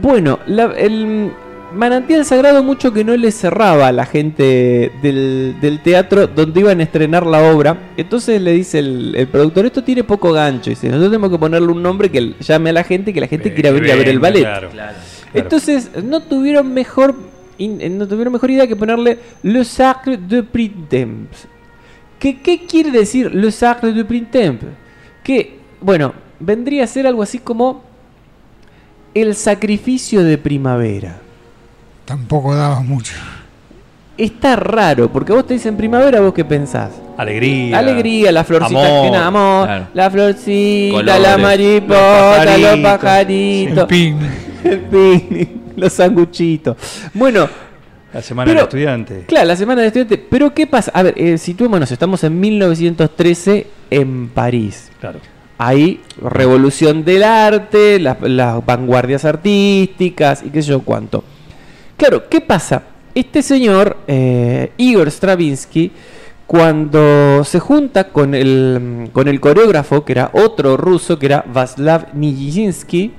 Bueno, 0.00 0.38
la- 0.46 0.72
el 0.76 1.30
manantial 1.74 2.24
sagrado 2.26 2.62
mucho 2.62 2.92
que 2.92 3.02
no 3.04 3.16
le 3.16 3.30
cerraba 3.30 3.88
a 3.88 3.92
la 3.92 4.04
gente 4.06 4.90
del, 5.02 5.54
del 5.60 5.80
teatro 5.82 6.26
donde 6.26 6.60
iban 6.60 6.80
a 6.80 6.82
estrenar 6.82 7.24
la 7.26 7.52
obra. 7.54 7.76
Entonces 7.96 8.40
le 8.40 8.52
dice 8.52 8.78
el, 8.78 9.14
el 9.16 9.26
productor, 9.28 9.66
esto 9.66 9.84
tiene 9.84 10.04
poco 10.04 10.32
gancho. 10.32 10.70
Dice, 10.70 10.88
nosotros 10.88 11.10
tenemos 11.10 11.30
que 11.30 11.38
ponerle 11.38 11.68
un 11.68 11.82
nombre 11.82 12.10
que 12.10 12.34
llame 12.40 12.70
a 12.70 12.72
la 12.72 12.84
gente, 12.84 13.12
que 13.12 13.20
la 13.20 13.28
gente 13.28 13.50
Eh, 13.50 13.54
quiera 13.54 13.70
venir 13.70 13.92
a 13.92 13.96
ver 13.96 14.08
el 14.08 14.18
ballet. 14.18 14.40
Claro. 14.42 14.70
claro. 14.70 14.96
Entonces 15.34 15.90
no 16.02 16.20
tuvieron 16.22 16.72
mejor 16.74 17.14
eh, 17.58 17.88
no 17.90 18.08
tuvieron 18.08 18.32
mejor 18.32 18.50
idea 18.50 18.66
que 18.66 18.76
ponerle 18.76 19.18
Le 19.42 19.64
Sacre 19.64 20.16
de 20.16 20.42
Printemps. 20.42 21.46
¿Qué, 22.18 22.38
¿Qué 22.40 22.66
quiere 22.66 22.90
decir 22.90 23.34
Le 23.34 23.50
Sacre 23.50 23.92
de 23.92 24.04
Printemps? 24.04 24.64
Que, 25.22 25.58
bueno, 25.80 26.14
vendría 26.40 26.84
a 26.84 26.86
ser 26.86 27.06
algo 27.06 27.22
así 27.22 27.38
como 27.38 27.82
el 29.14 29.34
sacrificio 29.34 30.22
de 30.22 30.38
primavera. 30.38 31.18
Tampoco 32.04 32.54
daba 32.54 32.80
mucho. 32.80 33.14
Está 34.18 34.56
raro, 34.56 35.10
porque 35.10 35.32
vos 35.32 35.46
te 35.46 35.54
dicen 35.54 35.76
primavera, 35.76 36.20
vos 36.20 36.34
qué 36.34 36.44
pensás. 36.44 36.90
Alegría. 37.16 37.78
Alegría, 37.78 38.32
la 38.32 38.44
florcita 38.44 38.86
Amor, 38.86 39.10
que 39.10 39.16
amor, 39.16 39.66
claro. 39.66 39.86
la 39.94 40.10
florcita, 40.10 40.96
Colores, 40.96 41.22
la 41.22 41.38
mariposa, 41.38 42.58
los 42.58 42.60
los 42.60 42.78
pajaritos, 42.80 43.78
El 43.78 43.86
pin. 43.86 44.18
el 44.64 44.80
picnic, 44.80 45.50
los 45.76 45.92
sanguchitos. 45.92 46.76
Bueno, 47.14 47.48
La 48.12 48.20
semana 48.22 48.46
Pero- 48.46 48.58
del 48.60 48.64
estudiante. 48.68 49.24
Claro, 49.26 49.46
la 49.46 49.56
semana 49.56 49.80
del 49.80 49.86
estudiante. 49.88 50.18
Pero 50.18 50.52
¿qué 50.54 50.66
pasa? 50.66 50.90
A 50.94 51.02
ver, 51.02 51.14
eh, 51.16 51.38
situémonos, 51.38 51.90
estamos 51.90 52.22
en 52.24 52.38
1913 52.38 53.66
en 53.90 54.28
París. 54.28 54.90
Claro. 55.00 55.18
hay 55.58 56.00
revolución 56.20 57.04
del 57.04 57.22
arte, 57.22 58.00
las, 58.00 58.20
las 58.22 58.64
vanguardias 58.66 59.24
artísticas 59.24 60.42
y 60.44 60.50
qué 60.50 60.60
sé 60.60 60.70
yo 60.70 60.80
cuánto. 60.80 61.22
Claro, 61.96 62.28
¿qué 62.28 62.40
pasa? 62.40 62.82
Este 63.14 63.42
señor, 63.42 63.96
eh, 64.08 64.72
Igor 64.76 65.08
Stravinsky, 65.08 65.92
cuando 66.48 67.44
se 67.44 67.60
junta 67.60 68.08
con 68.08 68.34
el, 68.34 69.08
con 69.12 69.28
el 69.28 69.38
coreógrafo, 69.38 70.04
que 70.04 70.12
era 70.12 70.30
otro 70.32 70.76
ruso, 70.76 71.18
que 71.20 71.26
era 71.26 71.44
Vaslav 71.46 72.08
Nijinsky, 72.14 73.12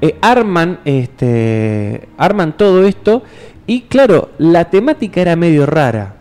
eh, 0.00 0.16
arman, 0.22 0.80
este, 0.86 2.08
arman 2.16 2.56
todo 2.56 2.86
esto 2.86 3.22
y 3.66 3.82
claro, 3.82 4.30
la 4.38 4.70
temática 4.70 5.20
era 5.20 5.36
medio 5.36 5.66
rara. 5.66 6.16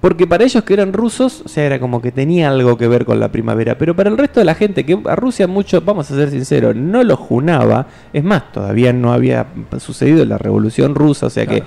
Porque 0.00 0.26
para 0.26 0.44
ellos 0.44 0.64
que 0.64 0.72
eran 0.72 0.94
rusos, 0.94 1.42
o 1.44 1.48
sea, 1.48 1.64
era 1.64 1.78
como 1.78 2.00
que 2.00 2.10
tenía 2.10 2.48
algo 2.48 2.78
que 2.78 2.88
ver 2.88 3.04
con 3.04 3.20
la 3.20 3.30
primavera. 3.30 3.76
Pero 3.76 3.94
para 3.94 4.08
el 4.08 4.16
resto 4.16 4.40
de 4.40 4.46
la 4.46 4.54
gente, 4.54 4.86
que 4.86 4.98
a 5.04 5.14
Rusia 5.14 5.46
mucho, 5.46 5.82
vamos 5.82 6.10
a 6.10 6.14
ser 6.14 6.30
sinceros, 6.30 6.74
no 6.74 7.04
lo 7.04 7.18
junaba. 7.18 7.86
Es 8.10 8.24
más, 8.24 8.50
todavía 8.50 8.94
no 8.94 9.12
había 9.12 9.46
sucedido 9.78 10.24
la 10.24 10.38
revolución 10.38 10.94
rusa, 10.94 11.26
o 11.26 11.30
sea 11.30 11.46
que 11.46 11.62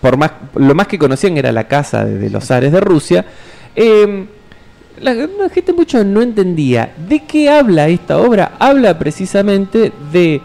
por 0.00 0.16
más, 0.16 0.32
lo 0.54 0.74
más 0.74 0.86
que 0.86 0.98
conocían 0.98 1.36
era 1.36 1.50
la 1.50 1.66
casa 1.66 2.04
de, 2.04 2.18
de 2.18 2.30
los 2.30 2.44
zares 2.44 2.70
de 2.70 2.80
Rusia. 2.80 3.24
Eh, 3.74 4.26
la, 5.00 5.14
la 5.14 5.48
gente 5.48 5.72
mucho 5.72 6.04
no 6.04 6.22
entendía 6.22 6.92
de 7.08 7.24
qué 7.24 7.50
habla 7.50 7.88
esta 7.88 8.18
obra. 8.18 8.52
Habla 8.58 8.98
precisamente 8.98 9.92
de 10.12 10.40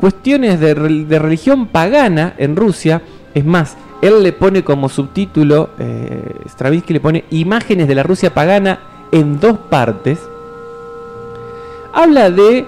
cuestiones 0.00 0.58
de, 0.58 0.74
rel- 0.76 1.06
de 1.06 1.18
religión 1.18 1.66
pagana 1.66 2.34
en 2.38 2.56
Rusia. 2.56 3.02
Es 3.34 3.44
más, 3.44 3.76
él 4.02 4.22
le 4.22 4.32
pone 4.32 4.64
como 4.64 4.88
subtítulo, 4.88 5.70
eh, 5.78 6.36
Stravinsky 6.48 6.94
le 6.94 7.00
pone 7.00 7.24
imágenes 7.30 7.86
de 7.86 7.94
la 7.94 8.02
Rusia 8.02 8.32
pagana 8.34 8.80
en 9.12 9.38
dos 9.38 9.58
partes. 9.58 10.18
Habla 11.92 12.30
de 12.30 12.64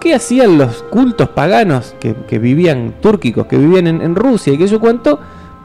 qué 0.00 0.14
hacían 0.14 0.58
los 0.58 0.82
cultos 0.84 1.28
paganos 1.28 1.94
que, 2.00 2.14
que 2.28 2.38
vivían, 2.38 2.94
túrquicos, 3.00 3.46
que 3.46 3.58
vivían 3.58 3.86
en, 3.86 4.00
en 4.00 4.14
Rusia 4.14 4.52
y 4.52 4.58
que 4.58 4.66
yo 4.66 4.80
cuento, 4.80 5.18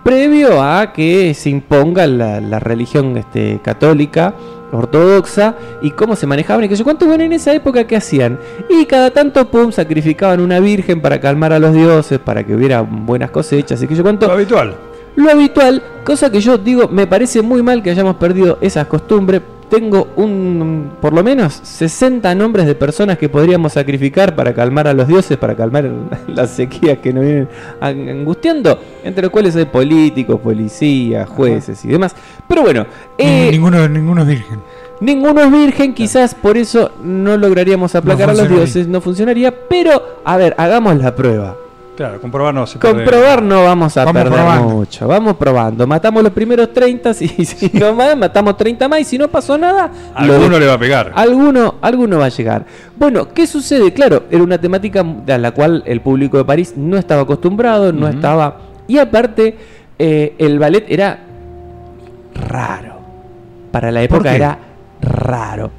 previo 0.10 0.60
a 0.60 0.92
que 0.92 1.36
se 1.36 1.52
imponga 1.52 2.08
la, 2.08 2.42
la 2.42 2.58
religión 2.58 3.16
este, 3.16 3.60
católica 3.62 4.34
ortodoxa 4.72 5.54
y 5.84 5.92
cómo 5.92 6.16
se 6.16 6.26
manejaban 6.26 6.64
y 6.64 6.68
que 6.68 6.76
yo 6.76 6.84
cuánto 6.84 7.06
bueno 7.06 7.24
en 7.24 7.32
esa 7.34 7.54
época 7.54 7.86
qué 7.86 7.96
hacían 7.96 8.40
y 8.68 8.88
cada 8.88 9.12
tanto 9.12 9.52
pum 9.52 9.72
sacrificaban 9.72 10.40
una 10.40 10.60
virgen 10.60 11.00
para 11.00 11.22
calmar 11.22 11.54
a 11.54 11.60
los 11.60 11.76
dioses 11.76 12.18
para 12.18 12.44
que 12.44 12.56
hubiera 12.56 12.82
buenas 12.82 13.30
cosechas 13.30 13.84
y 13.84 13.88
que 13.88 13.94
yo 13.94 14.02
cuánto 14.02 14.26
Lo 14.26 14.34
habitual. 14.34 14.74
lo 15.16 15.30
habitual, 15.30 15.84
cosa 16.04 16.32
que 16.32 16.42
yo 16.42 16.58
digo, 16.58 16.88
me 16.88 17.06
parece 17.06 17.44
muy 17.44 17.62
mal 17.62 17.84
que 17.84 17.92
hayamos 17.92 18.16
perdido 18.16 18.58
esas 18.62 18.88
costumbres. 18.88 19.44
Tengo 19.70 20.08
un, 20.16 20.94
por 21.00 21.14
lo 21.14 21.24
menos 21.24 21.60
60 21.62 22.34
nombres 22.34 22.66
de 22.66 22.74
personas 22.74 23.20
que 23.20 23.30
podríamos 23.30 23.74
sacrificar 23.74 24.36
para 24.36 24.54
calmar 24.54 24.88
a 24.88 24.94
los 24.94 25.08
dioses, 25.08 25.38
para 25.38 25.56
calmar 25.56 25.88
las 26.28 26.50
sequías 26.50 26.98
que 26.98 27.14
nos 27.14 27.24
vienen 27.24 27.48
ang- 27.80 28.10
angustiando, 28.10 28.80
entre 29.04 29.22
los 29.24 29.32
cuales 29.32 29.56
hay 29.56 29.66
políticos, 29.66 30.40
policías, 30.42 31.30
jueces 31.30 31.86
y 31.86 31.90
demás. 31.90 32.16
Pero 32.48 32.64
bueno, 32.64 32.88
eh, 33.18 33.50
ninguno, 33.52 33.88
ninguno 33.88 34.22
es 34.24 34.28
virgen. 34.28 34.60
Ninguno 35.02 35.42
es 35.42 35.52
virgen, 35.52 35.94
quizás 35.94 36.34
por 36.36 36.58
eso 36.58 36.92
no 37.04 37.38
lograríamos 37.38 37.94
aplacar 37.96 38.32
a 38.32 38.34
los 38.34 38.50
dioses, 38.58 38.88
no 38.88 39.00
funcionaría, 39.02 39.54
pero 39.70 40.20
a 40.26 40.36
ver, 40.36 40.56
hagamos 40.58 40.98
la 40.98 41.16
prueba. 41.16 41.56
Claro, 42.00 42.22
comprobar 42.22 42.54
no 42.54 42.66
se. 42.66 42.80
Comprobar 42.80 43.44
no 43.44 43.66
vamos 43.66 43.98
a 43.98 44.06
Vamos 44.06 44.24
perder 44.24 44.40
probando. 44.40 44.70
mucho. 44.70 45.06
Vamos 45.06 45.36
probando. 45.36 45.86
Matamos 45.86 46.24
los 46.24 46.32
primeros 46.32 46.72
30, 46.72 47.14
si, 47.14 47.28
si 47.28 47.70
no 47.78 47.94
más, 47.94 48.16
matamos 48.16 48.56
30 48.56 48.88
más 48.88 49.02
y 49.02 49.04
si 49.04 49.18
no 49.18 49.28
pasó 49.28 49.58
nada, 49.58 49.92
Alguno 50.16 50.52
de- 50.56 50.60
le 50.62 50.68
va 50.68 50.76
a 50.76 50.80
pegar. 50.80 51.12
alguno, 51.14 51.76
alguno 51.82 52.18
va 52.20 52.28
a 52.28 52.30
llegar. 52.30 52.64
Bueno, 52.96 53.28
¿qué 53.34 53.46
sucede? 53.46 53.92
Claro, 53.92 54.24
era 54.32 54.42
una 54.42 54.58
temática 54.58 55.04
a 55.28 55.38
la 55.38 55.52
cual 55.52 55.84
el 55.86 56.00
público 56.00 56.38
de 56.38 56.46
París 56.46 56.74
no 56.78 56.96
estaba 56.98 57.24
acostumbrado, 57.24 57.92
no 57.92 58.08
estaba... 58.08 58.60
Y 58.88 58.98
aparte, 58.98 59.58
eh, 60.00 60.36
el 60.40 60.58
ballet 60.58 60.86
era 60.88 61.20
raro. 62.34 62.94
Para 63.74 63.92
la 63.92 64.04
época 64.04 64.30
qué? 64.30 64.36
era 64.38 64.58
raro. 65.02 65.70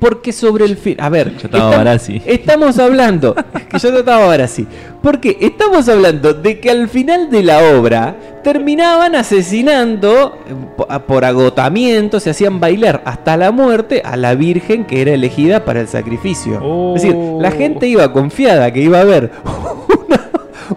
Porque 0.00 0.32
sobre 0.32 0.64
el 0.64 0.76
fin... 0.76 0.96
A 0.98 1.08
ver, 1.10 1.36
Ya 1.36 1.44
estaba 1.44 1.76
Barassi. 1.76 2.22
estamos 2.24 2.78
hablando... 2.78 3.34
que 3.34 3.78
yo 3.78 3.98
estaba 3.98 4.26
Barassi. 4.26 4.66
Porque 5.02 5.36
estamos 5.40 5.88
hablando 5.88 6.34
de 6.34 6.58
que 6.58 6.70
al 6.70 6.88
final 6.88 7.30
de 7.30 7.42
la 7.42 7.58
obra 7.76 8.16
terminaban 8.42 9.14
asesinando 9.14 10.38
eh, 10.48 10.98
por 11.06 11.24
agotamiento, 11.24 12.18
se 12.20 12.30
hacían 12.30 12.60
bailar 12.60 13.02
hasta 13.04 13.36
la 13.36 13.50
muerte 13.52 14.02
a 14.04 14.16
la 14.16 14.34
Virgen 14.34 14.84
que 14.84 15.02
era 15.02 15.12
elegida 15.12 15.64
para 15.64 15.80
el 15.80 15.88
sacrificio. 15.88 16.94
Es 16.96 17.02
decir, 17.02 17.16
la 17.16 17.50
gente 17.50 17.86
iba 17.86 18.12
confiada 18.12 18.72
que 18.72 18.80
iba 18.80 19.00
a 19.00 19.04
ver 19.04 19.30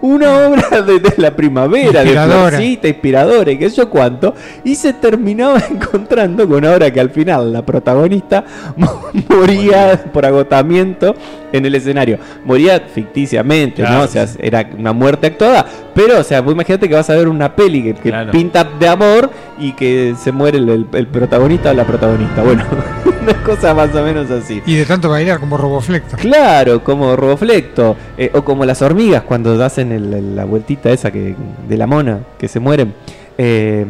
una, 0.01 0.47
obra 0.47 0.81
de, 0.81 0.99
de 0.99 1.13
la 1.17 1.35
primavera, 1.35 2.01
Inspiradora. 2.03 2.43
de 2.45 2.49
Florcita, 2.57 2.87
inspiradora 2.87 3.51
y 3.51 3.57
qué 3.57 3.69
sé 3.69 3.77
yo 3.77 3.89
cuánto, 3.89 4.33
y 4.63 4.75
se 4.75 4.93
terminaba 4.93 5.59
encontrando 5.69 6.47
con 6.47 6.57
una 6.57 6.71
obra 6.73 6.91
que 6.91 6.99
al 6.99 7.09
final 7.09 7.51
la 7.53 7.65
protagonista 7.65 8.43
mo- 8.75 9.07
moría 9.29 10.03
por 10.11 10.25
agotamiento 10.25 11.15
en 11.53 11.65
el 11.65 11.75
escenario. 11.75 12.17
Moría 12.43 12.81
ficticiamente, 12.81 13.81
Claro. 13.83 13.99
¿no? 13.99 14.03
O 14.03 14.07
sea, 14.07 14.27
era 14.39 14.69
una 14.77 14.91
muerte 14.91 15.27
actuada, 15.27 15.65
pero, 15.95 16.19
o 16.19 16.23
sea, 16.23 16.41
vos 16.41 16.53
imagínate 16.53 16.89
que 16.89 16.95
vas 16.95 17.09
a 17.09 17.15
ver 17.15 17.29
una 17.29 17.55
peli 17.55 17.81
que, 17.83 17.93
que 17.93 18.09
Claro. 18.09 18.31
pinta 18.31 18.63
de 18.77 18.87
amor 18.89 19.29
y 19.57 19.71
que 19.73 20.15
se 20.21 20.31
muere 20.33 20.57
el, 20.57 20.67
el- 20.67 20.87
el 20.93 21.07
protagonista 21.07 21.71
o 21.71 21.73
la 21.73 21.85
protagonista. 21.85 22.41
Bueno, 22.43 22.65
una 23.23 23.33
cosa 23.43 23.73
más 23.73 23.95
o 23.95 24.03
menos 24.03 24.29
así. 24.31 24.61
Y 24.65 24.75
de 24.75 24.85
tanto 24.85 25.09
bailar 25.09 25.39
como 25.39 25.55
Roboflecto. 25.57 26.17
Claro, 26.17 26.83
como 26.83 27.15
Roboflecto, 27.15 27.95
eh, 28.17 28.29
o 28.33 28.43
como 28.43 28.65
las 28.65 28.81
hormigas 28.81 29.21
cuando 29.23 29.63
hacen 29.63 29.91
el- 29.91 30.13
el- 30.13 30.35
la 30.35 30.45
vueltita 30.45 30.89
esa 30.91 31.11
que 31.11 31.35
de 31.69 31.77
la 31.77 31.87
mona, 31.87 32.19
que 32.37 32.47
se 32.47 32.59
mueren. 32.59 32.93
Eh, 33.37 33.85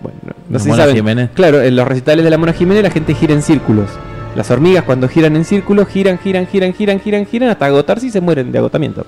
bueno, 0.00 0.18
no 0.24 0.34
La 0.50 0.58
sé 0.58 0.64
si 0.64 0.70
Mona 0.70 0.82
saben. 0.82 0.96
Jiménez. 0.96 1.30
Claro, 1.34 1.60
en 1.60 1.74
los 1.76 1.86
recitales 1.88 2.24
de 2.24 2.30
la 2.30 2.38
Mona 2.38 2.52
Jiménez 2.52 2.82
la 2.82 2.90
gente 2.90 3.14
gira 3.14 3.34
en 3.34 3.42
círculos. 3.42 3.88
Las 4.34 4.50
hormigas 4.50 4.84
cuando 4.84 5.08
giran 5.08 5.34
en 5.36 5.44
círculos, 5.44 5.88
giran, 5.88 6.18
giran, 6.18 6.46
giran, 6.46 6.72
giran, 6.72 7.00
giran, 7.00 7.26
giran 7.26 7.48
hasta 7.50 7.66
agotarse 7.66 8.06
y 8.06 8.10
se 8.10 8.20
mueren 8.20 8.52
de 8.52 8.58
agotamiento. 8.58 9.04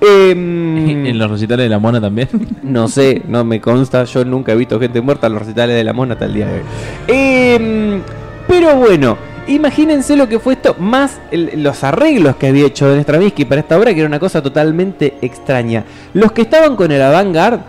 Em, 0.00 1.06
En 1.06 1.18
los 1.18 1.30
recitales 1.30 1.64
de 1.64 1.68
la 1.70 1.78
mona 1.78 2.00
también. 2.00 2.28
no 2.62 2.88
sé, 2.88 3.22
no 3.28 3.44
me 3.44 3.60
consta. 3.60 4.04
Yo 4.04 4.24
nunca 4.24 4.52
he 4.52 4.56
visto 4.56 4.78
gente 4.80 5.00
muerta 5.00 5.26
en 5.26 5.34
los 5.34 5.42
recitales 5.42 5.76
de 5.76 5.84
la 5.84 5.92
mona 5.92 6.14
hasta 6.14 6.24
el 6.26 6.34
día 6.34 6.46
de 6.46 6.52
hoy. 6.54 6.62
Em, 7.08 8.00
pero 8.48 8.76
bueno, 8.76 9.16
imagínense 9.48 10.16
lo 10.16 10.28
que 10.28 10.38
fue 10.38 10.54
esto, 10.54 10.74
más 10.78 11.20
el- 11.30 11.62
los 11.62 11.82
arreglos 11.84 12.36
que 12.36 12.46
había 12.48 12.66
hecho 12.66 12.94
Stravinsky 12.98 13.44
para 13.44 13.60
esta 13.60 13.76
obra, 13.78 13.92
que 13.92 14.00
era 14.00 14.08
una 14.08 14.18
cosa 14.20 14.42
totalmente 14.42 15.16
extraña. 15.20 15.84
Los 16.14 16.32
que 16.32 16.42
estaban 16.42 16.76
con 16.76 16.90
el 16.92 17.02
avant-garde, 17.02 17.62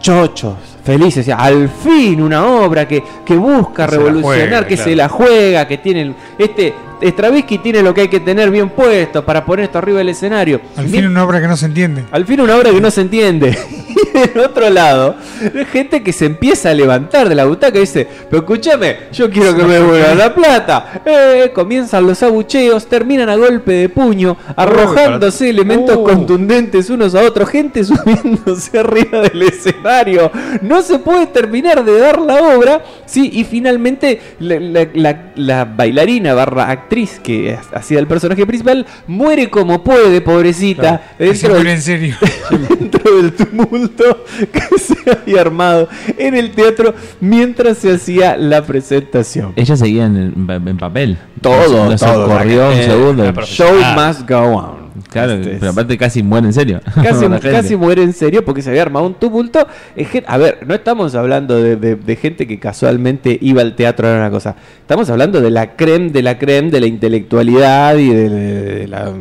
chochos, 0.00 0.54
felices, 0.88 1.22
o 1.22 1.26
sea, 1.26 1.36
al 1.36 1.68
fin 1.68 2.20
una 2.22 2.44
obra 2.46 2.88
que, 2.88 3.02
que 3.24 3.36
busca 3.36 3.86
Que 3.86 3.92
revolucionar, 3.96 4.22
juega, 4.38 4.66
que 4.66 4.74
claro. 4.74 4.90
se 4.90 4.96
la 4.96 5.08
juega, 5.08 5.68
que 5.68 5.78
tiene... 5.78 6.14
Este, 6.38 6.74
Stravinsky 7.00 7.58
tiene 7.58 7.80
lo 7.80 7.94
que 7.94 8.00
hay 8.00 8.08
que 8.08 8.18
tener 8.18 8.50
bien 8.50 8.70
puesto 8.70 9.24
para 9.24 9.44
poner 9.44 9.66
esto 9.66 9.78
arriba 9.78 9.98
del 9.98 10.08
escenario. 10.08 10.60
Al 10.76 10.86
Bien- 10.86 11.04
fin 11.04 11.10
una 11.12 11.22
obra 11.24 11.40
que 11.40 11.46
no 11.46 11.56
se 11.56 11.66
entiende. 11.66 12.04
al 12.10 12.24
fin 12.26 12.40
una 12.40 12.56
obra 12.56 12.70
que 12.72 12.80
no 12.80 12.90
se 12.90 13.02
entiende. 13.02 13.56
Y 13.98 14.16
del 14.16 14.38
otro 14.44 14.70
lado, 14.70 15.16
hay 15.42 15.64
gente 15.64 16.04
que 16.04 16.12
se 16.12 16.26
empieza 16.26 16.70
a 16.70 16.74
levantar 16.74 17.28
de 17.28 17.34
la 17.34 17.44
butaca 17.46 17.78
y 17.78 17.80
dice, 17.80 18.06
pero 18.30 18.42
escúchame, 18.42 18.96
yo 19.12 19.28
quiero 19.28 19.56
que 19.56 19.64
me 19.64 19.80
vuelvan 19.84 20.16
la 20.18 20.32
plata. 20.34 21.02
Eh, 21.04 21.50
comienzan 21.52 22.06
los 22.06 22.22
abucheos, 22.22 22.86
terminan 22.86 23.28
a 23.28 23.34
golpe 23.34 23.72
de 23.72 23.88
puño, 23.88 24.36
arrojándose 24.54 25.50
elementos 25.50 25.96
Uh. 25.96 26.04
contundentes 26.04 26.90
unos 26.90 27.14
a 27.16 27.22
otros, 27.22 27.48
gente 27.48 27.82
subiéndose 27.84 28.78
arriba 28.78 29.22
del 29.22 29.42
escenario. 29.42 30.30
No 30.62 30.77
se 30.82 30.98
puede 30.98 31.26
terminar 31.26 31.84
de 31.84 31.98
dar 31.98 32.20
la 32.20 32.56
obra, 32.56 32.82
sí, 33.06 33.30
y 33.32 33.44
finalmente 33.44 34.20
la, 34.40 34.58
la- 34.60 34.88
la- 34.94 35.32
la 35.36 35.64
bailarina 35.64 36.34
barra 36.34 36.70
actriz 36.70 37.20
que 37.22 37.56
hacía 37.72 37.98
el 37.98 38.06
personaje 38.06 38.46
principal 38.46 38.86
muere 39.06 39.48
como 39.50 39.82
puede, 39.84 40.20
pobrecita. 40.20 41.00
Dentro 41.18 41.48
del- 41.54 41.56
muere 41.58 41.72
en 41.72 41.82
serio. 41.82 42.16
dentro 42.68 43.16
del 43.16 43.32
tumulto 43.34 44.24
que 44.52 44.78
se 44.78 44.96
había 45.10 45.40
armado 45.40 45.88
en 46.16 46.34
el 46.34 46.50
teatro 46.52 46.94
mientras 47.20 47.78
se 47.78 47.92
hacía 47.94 48.36
la 48.36 48.64
presentación. 48.64 49.52
Ella 49.56 49.76
seguía 49.76 50.06
en, 50.06 50.16
el- 50.16 50.68
en 50.68 50.76
papel. 50.76 51.18
Todo, 51.40 51.90
No 51.90 51.96
se 51.98 52.04
todo. 52.04 52.26
corrió 52.28 52.66
un 52.68 52.72
Eh, 52.74 52.84
segundo. 52.84 53.32
Show 53.44 53.68
Ah. 53.82 53.94
must 54.08 54.28
go 54.28 54.38
on. 54.38 54.77
Claro, 55.10 55.32
Este 55.34 55.52
es- 55.54 55.58
pero 55.60 55.72
aparte 55.72 55.96
casi 55.98 56.22
muere 56.22 56.46
en 56.46 56.52
serio. 56.52 56.80
Casi, 57.02 57.26
casi 57.50 57.76
muere 57.76 58.02
en 58.02 58.12
serio 58.12 58.44
porque 58.44 58.62
se 58.62 58.70
había 58.70 58.82
armado 58.82 59.06
un 59.06 59.14
tumulto. 59.14 59.66
Gen- 59.96 60.24
A 60.26 60.38
ver, 60.38 60.58
no 60.66 60.74
estamos 60.74 61.14
hablando 61.14 61.60
de, 61.62 61.76
de- 61.76 61.96
de 61.96 62.16
gente 62.16 62.46
que 62.46 62.58
casualmente 62.58 63.38
iba 63.40 63.62
al 63.62 63.74
teatro 63.76 64.08
a 64.08 64.16
una 64.16 64.30
cosa. 64.30 64.56
Estamos 64.80 65.08
hablando 65.10 65.40
de 65.40 65.50
la 65.50 65.76
creme 65.76 66.10
de 66.10 66.22
la 66.22 66.38
creme 66.38 66.70
de 66.70 66.80
la 66.80 66.86
intelectualidad 66.86 67.96
y 67.96 68.08
de, 68.08 68.88
la. 68.88 69.12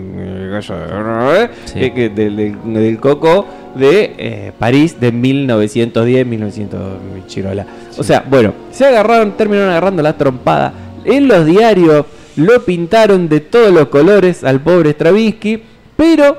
Sí. 1.65 1.79
eh, 1.79 2.11
del, 2.13 2.99
coco 2.99 3.45
de 3.75 4.15
eh, 4.17 4.51
París 4.57 4.99
de 4.99 5.11
1910, 5.11 6.25
1900 6.25 6.79
Chirola. 7.27 7.65
O 7.97 8.03
sea, 8.03 8.23
bueno, 8.29 8.53
se 8.71 8.85
agarraron, 8.85 9.33
terminaron 9.37 9.69
agarrando 9.71 10.01
la 10.01 10.17
trompada 10.17 10.73
en 11.03 11.27
los 11.27 11.45
diarios. 11.45 12.05
Lo 12.37 12.63
pintaron 12.63 13.27
de 13.29 13.39
todos 13.41 13.73
los 13.73 13.87
colores 13.87 14.43
al 14.43 14.61
pobre 14.61 14.91
Stravinsky, 14.93 15.61
pero 15.95 16.37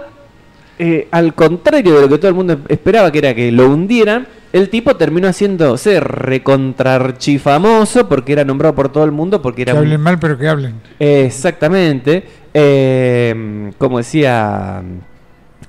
eh, 0.78 1.08
al 1.10 1.34
contrario 1.34 1.94
de 1.96 2.00
lo 2.02 2.08
que 2.08 2.18
todo 2.18 2.28
el 2.28 2.34
mundo 2.34 2.58
esperaba, 2.68 3.10
que 3.12 3.18
era 3.18 3.34
que 3.34 3.50
lo 3.52 3.68
hundieran, 3.68 4.26
el 4.52 4.70
tipo 4.70 4.96
terminó 4.96 5.28
haciéndose 5.28 6.00
recontrarchifamoso 6.00 8.08
porque 8.08 8.32
era 8.32 8.44
nombrado 8.44 8.74
por 8.74 8.90
todo 8.90 9.04
el 9.04 9.12
mundo, 9.12 9.42
porque 9.42 9.64
Que 9.64 9.70
era 9.70 9.80
un- 9.80 9.86
hablen 9.86 10.00
mal, 10.00 10.18
pero 10.18 10.38
que 10.38 10.48
hablen. 10.48 10.74
Exactamente. 10.98 12.24
Eh, 12.54 13.70
como 13.78 13.98
decía. 13.98 14.82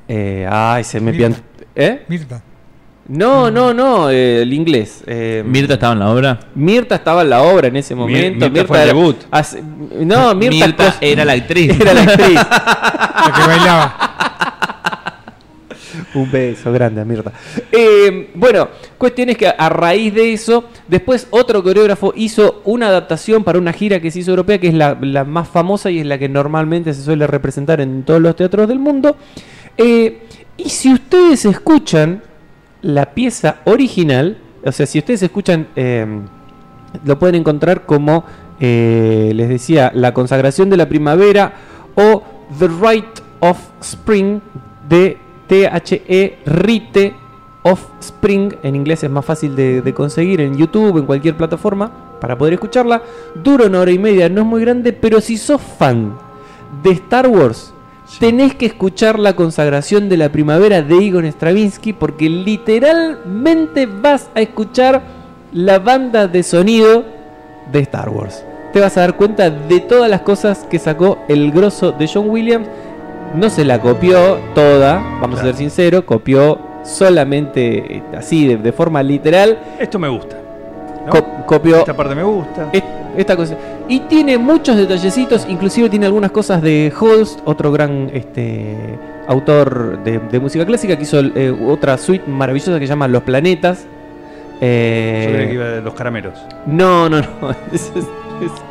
eh, 0.08 0.48
ay, 0.50 0.84
se 0.84 1.00
me 1.00 1.12
Mirta. 1.12 1.28
pian- 1.28 1.44
¿Eh? 1.76 2.04
Mirta. 2.08 2.42
No, 3.10 3.50
no, 3.50 3.74
no, 3.74 4.10
eh, 4.12 4.44
el 4.44 4.54
inglés. 4.54 5.04
eh, 5.08 5.44
Mirta 5.46 5.74
estaba 5.74 5.94
en 5.94 6.00
la 6.00 6.12
obra. 6.12 6.40
Mirta 6.54 6.96
estaba 6.96 7.24
en 7.24 7.30
la 7.32 7.42
obra 7.42 7.68
en 7.68 7.76
ese 7.76 7.96
momento. 7.96 8.50
Mirta 8.50 8.68
fue 8.68 8.78
el 8.78 8.84
era- 8.90 8.94
debut. 8.94 9.16
hace- 9.32 9.64
no, 9.64 10.36
Mirta, 10.36 10.66
Mirta 10.68 10.96
era 11.02 11.26
la 11.26 11.34
actriz. 11.34 11.72
era 11.80 11.94
la 11.94 12.02
actriz. 12.04 12.36
La 13.20 13.34
que 13.36 13.48
bailaba. 13.48 13.96
Un 16.14 16.32
beso 16.32 16.72
grande 16.72 17.02
a 17.02 17.06
Mirta. 17.06 17.32
Eh, 17.72 18.30
bueno, 18.36 18.70
cuestión 18.98 19.30
es 19.30 19.38
que 19.38 19.48
a 19.48 19.70
raíz 19.70 20.14
de 20.14 20.32
eso, 20.34 20.66
después 20.88 21.28
otro 21.32 21.62
coreógrafo 21.64 22.14
hizo 22.16 22.62
una 22.66 22.88
adaptación 22.88 23.44
para 23.44 23.60
una 23.60 23.74
gira 23.74 24.00
que 24.00 24.10
se 24.12 24.20
hizo 24.20 24.32
europea, 24.32 24.58
que 24.60 24.68
es 24.70 24.74
la, 24.74 24.98
la 25.02 25.24
más 25.26 25.48
famosa 25.50 25.90
y 25.92 26.00
es 26.00 26.06
la 26.06 26.18
que 26.18 26.30
normalmente 26.30 26.94
se 26.94 27.02
suele 27.04 27.28
representar 27.28 27.82
en 27.82 28.04
todos 28.04 28.22
los 28.22 28.36
teatros 28.36 28.68
del 28.68 28.80
mundo. 28.80 29.18
Eh, 29.78 30.22
y 30.58 30.70
si 30.70 30.94
ustedes 30.94 31.46
escuchan 31.46 32.24
la 32.82 33.14
pieza 33.14 33.58
original, 33.66 34.38
o 34.66 34.72
sea, 34.72 34.86
si 34.86 35.00
ustedes 35.00 35.24
escuchan, 35.24 35.68
eh, 35.76 36.06
lo 37.06 37.20
pueden 37.20 37.36
encontrar 37.36 37.86
como, 37.86 38.24
eh, 38.60 39.32
les 39.36 39.50
decía, 39.50 39.92
La 39.94 40.14
consagración 40.14 40.70
de 40.70 40.78
la 40.78 40.90
primavera 40.90 41.54
o 41.96 42.24
The 42.58 42.68
Rite 42.68 43.22
of 43.40 43.58
Spring 43.82 44.42
de 44.88 45.18
THE 45.48 46.38
Rite 46.46 47.16
of 47.64 47.86
Spring. 48.00 48.54
En 48.64 48.76
inglés 48.76 49.04
es 49.04 49.10
más 49.10 49.26
fácil 49.26 49.56
de, 49.56 49.82
de 49.82 49.94
conseguir 49.94 50.42
en 50.42 50.58
YouTube, 50.58 50.98
en 50.98 51.06
cualquier 51.06 51.36
plataforma, 51.36 51.92
para 52.20 52.38
poder 52.38 52.54
escucharla. 52.54 53.02
Dura 53.36 53.68
una 53.68 53.80
hora 53.82 53.92
y 53.92 54.00
media, 54.00 54.30
no 54.30 54.42
es 54.42 54.48
muy 54.48 54.62
grande, 54.62 54.94
pero 54.94 55.22
si 55.22 55.38
sos 55.38 55.62
fan 55.62 56.18
de 56.84 56.92
Star 56.92 57.28
Wars, 57.28 57.74
tenés 58.18 58.56
que 58.56 58.66
escuchar 58.66 59.20
la 59.20 59.36
consagración 59.36 60.10
de 60.10 60.18
la 60.18 60.32
primavera 60.32 60.82
de 60.82 60.96
Igor 60.96 61.26
Stravinsky 61.26 61.94
porque 61.94 62.30
literalmente 62.30 63.86
vas 63.86 64.30
a 64.34 64.42
escuchar 64.42 65.02
la 65.52 65.80
banda 65.80 66.28
de 66.28 66.44
sonido 66.44 67.04
de 67.72 67.80
Star 67.80 68.10
Wars. 68.10 68.44
Te 68.74 68.80
vas 68.80 68.98
a 68.98 69.02
dar 69.02 69.16
cuenta 69.16 69.50
de 69.50 69.80
todas 69.80 70.10
las 70.10 70.22
cosas 70.22 70.66
que 70.70 70.80
sacó 70.80 71.20
el 71.28 71.52
grosso 71.52 71.92
de 71.92 72.10
John 72.12 72.30
Williams. 72.30 72.68
No 73.36 73.50
se 73.50 73.64
la 73.64 73.80
copió 73.80 74.38
toda, 74.56 74.96
vamos 75.22 75.40
a 75.40 75.44
ser 75.44 75.56
sinceros, 75.56 76.04
copió 76.04 76.60
solamente 76.84 77.98
eh, 77.98 78.04
así, 78.18 78.48
de, 78.48 78.58
de 78.58 78.72
forma 78.72 79.04
literal. 79.04 79.60
Esto 79.80 80.00
me 80.00 80.08
gusta. 80.08 80.39
¿No? 81.14 81.22
Co- 81.24 81.46
copió 81.46 81.78
Esta 81.78 81.96
parte 81.96 82.16
me 82.16 82.24
gusta. 82.24 82.70
es- 82.72 82.84
esta 83.18 83.36
cosa. 83.36 83.56
Y 83.88 84.02
tiene 84.02 84.38
muchos 84.38 84.78
detallecitos, 84.78 85.46
inclusive 85.50 85.90
tiene 85.90 86.06
algunas 86.06 86.32
cosas 86.32 86.62
de 86.62 86.94
Holst, 86.98 87.40
otro 87.46 87.72
gran 87.72 88.10
este, 88.14 88.76
autor 89.28 90.04
de, 90.04 90.20
de 90.20 90.40
música 90.40 90.66
clásica, 90.66 90.96
que 90.96 91.04
hizo 91.04 91.20
eh, 91.20 91.50
otra 91.68 91.98
suite 91.98 92.30
maravillosa 92.30 92.74
que 92.80 92.86
se 92.86 92.90
llama 92.90 93.08
Los 93.08 93.24
Planetas. 93.24 93.86
Eh, 94.62 95.24
Yo 95.26 95.34
creía 95.34 95.48
que 95.48 95.54
iba 95.56 95.66
de 95.66 95.82
los 95.82 95.94
caramelos. 95.94 96.34
no, 96.66 97.10
no, 97.10 97.20
no. 97.22 97.28
es- 97.74 97.92
es- 97.96 97.96
es- 98.44 98.64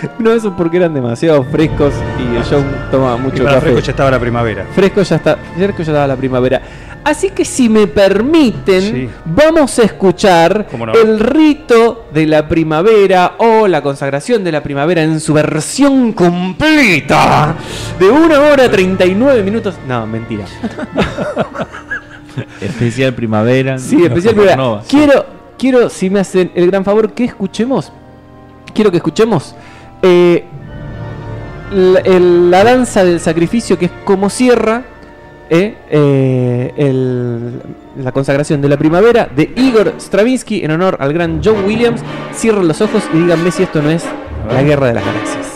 no, 0.18 0.32
eso 0.32 0.54
porque 0.56 0.78
eran 0.78 0.94
demasiado 0.94 1.42
frescos 1.44 1.92
y 2.18 2.50
John 2.50 2.64
toma 2.90 3.16
Y 3.18 3.20
mucho 3.20 3.44
para 3.44 3.56
café. 3.56 3.66
fresco 3.66 3.80
ya 3.80 3.90
estaba 3.92 4.10
la 4.10 4.20
primavera. 4.20 4.66
Fresco 4.74 5.02
ya 5.02 5.16
está, 5.16 5.36
fresco 5.56 5.76
ya 5.78 5.82
estaba 5.84 6.06
la 6.06 6.16
primavera. 6.16 6.62
Así 7.04 7.30
que 7.30 7.44
si 7.44 7.68
me 7.68 7.86
permiten, 7.86 8.80
Sí. 8.82 9.08
vamos 9.24 9.78
a 9.78 9.84
escuchar 9.84 10.66
el 11.00 11.20
rito 11.20 12.06
de 12.12 12.26
la 12.26 12.48
primavera 12.48 13.34
o 13.38 13.68
la 13.68 13.80
consagración 13.80 14.42
de 14.42 14.50
la 14.50 14.60
primavera 14.62 15.02
en 15.02 15.20
su 15.20 15.32
versión 15.32 16.12
completa 16.12 17.54
de 18.00 18.10
una 18.10 18.40
hora 18.40 18.68
39 18.68 19.42
minutos. 19.44 19.76
No, 19.86 20.04
mentira. 20.06 20.46
Especial 22.60 23.14
primavera. 23.14 23.78
Sí, 23.78 24.02
especial 24.04 24.34
primavera. 24.34 24.80
Quiero, 24.88 25.26
quiero, 25.58 25.88
si 25.88 26.10
me 26.10 26.20
hacen 26.20 26.50
el 26.54 26.66
gran 26.66 26.84
favor, 26.84 27.12
que 27.12 27.24
escuchemos. 27.24 27.92
Quiero 28.74 28.90
que 28.90 28.98
escuchemos 28.98 29.54
eh, 30.02 30.44
la, 31.72 32.00
el- 32.00 32.50
la 32.50 32.64
danza 32.64 33.04
del 33.04 33.20
sacrificio, 33.20 33.78
que 33.78 33.86
es 33.86 33.90
como 34.04 34.30
cierra 34.30 34.82
eh, 35.48 35.74
eh, 35.90 36.72
el- 36.76 37.60
la 38.02 38.12
consagración 38.12 38.60
de 38.60 38.68
la 38.68 38.76
primavera 38.76 39.28
de 39.34 39.52
Igor 39.56 39.94
Stravinsky 39.98 40.64
en 40.64 40.72
honor 40.72 40.96
al 41.00 41.12
gran 41.12 41.40
John 41.42 41.64
Williams. 41.64 42.00
Cierren 42.34 42.66
los 42.68 42.80
ojos 42.80 43.02
y 43.14 43.18
díganme 43.18 43.50
si 43.50 43.62
esto 43.62 43.80
no 43.82 43.90
es 43.90 44.04
la 44.52 44.62
guerra 44.62 44.88
de 44.88 44.94
las 44.94 45.04
galaxias. 45.04 45.46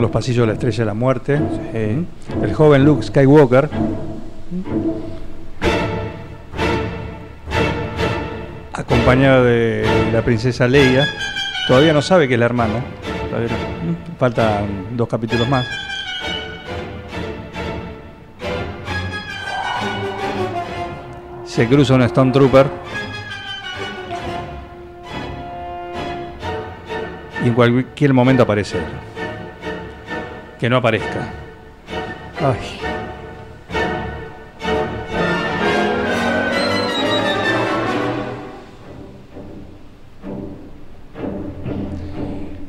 Los 0.00 0.10
pasillos 0.10 0.42
de 0.42 0.46
la 0.48 0.52
estrella 0.52 0.78
de 0.78 0.84
la 0.84 0.94
muerte. 0.94 1.38
¿Mm? 1.38 2.44
El 2.44 2.54
joven 2.54 2.84
Luke 2.84 3.02
Skywalker. 3.02 3.68
Acompañado 8.74 9.44
de 9.44 9.86
la 10.12 10.22
princesa 10.22 10.68
Leia. 10.68 11.08
Todavía 11.66 11.94
no 11.94 12.02
sabe 12.02 12.28
que 12.28 12.34
es 12.34 12.40
la 12.40 12.48
no. 12.50 12.66
Faltan 14.18 14.96
dos 14.96 15.08
capítulos 15.08 15.48
más. 15.48 15.66
Se 21.46 21.66
cruza 21.66 21.94
un 21.94 22.06
Stormtrooper. 22.06 22.66
Y 27.42 27.48
en 27.48 27.54
cualquier 27.54 28.12
momento 28.12 28.42
aparece. 28.42 28.78
Que 30.58 30.70
no 30.70 30.78
aparezca. 30.78 31.28
Ay. 32.40 32.80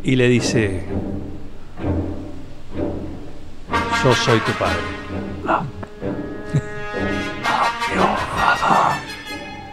Y 0.04 0.16
le 0.16 0.30
dice, 0.30 0.86
yo 4.04 4.14
soy 4.16 4.40
tu 4.40 4.52
padre. 4.54 4.78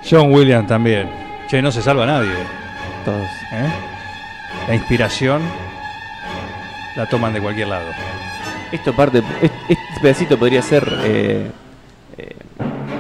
John 0.09 0.33
Williams 0.33 0.69
también. 0.69 1.09
Che, 1.49 1.63
no 1.63 1.71
se 1.71 1.83
salva 1.83 2.07
nadie. 2.07 2.35
Todos. 3.05 3.29
¿eh? 3.53 3.69
La 4.69 4.75
inspiración 4.75 5.43
la 6.97 7.07
toman 7.09 7.33
de 7.33 7.41
cualquier 7.41 7.69
lado. 7.69 7.87
Esto 8.73 8.93
parte, 8.95 9.19
es- 9.43 9.51
este 9.69 10.01
pedacito 10.01 10.39
podría 10.39 10.63
ser 10.63 10.85
eh, 11.05 11.51
eh, 12.19 12.37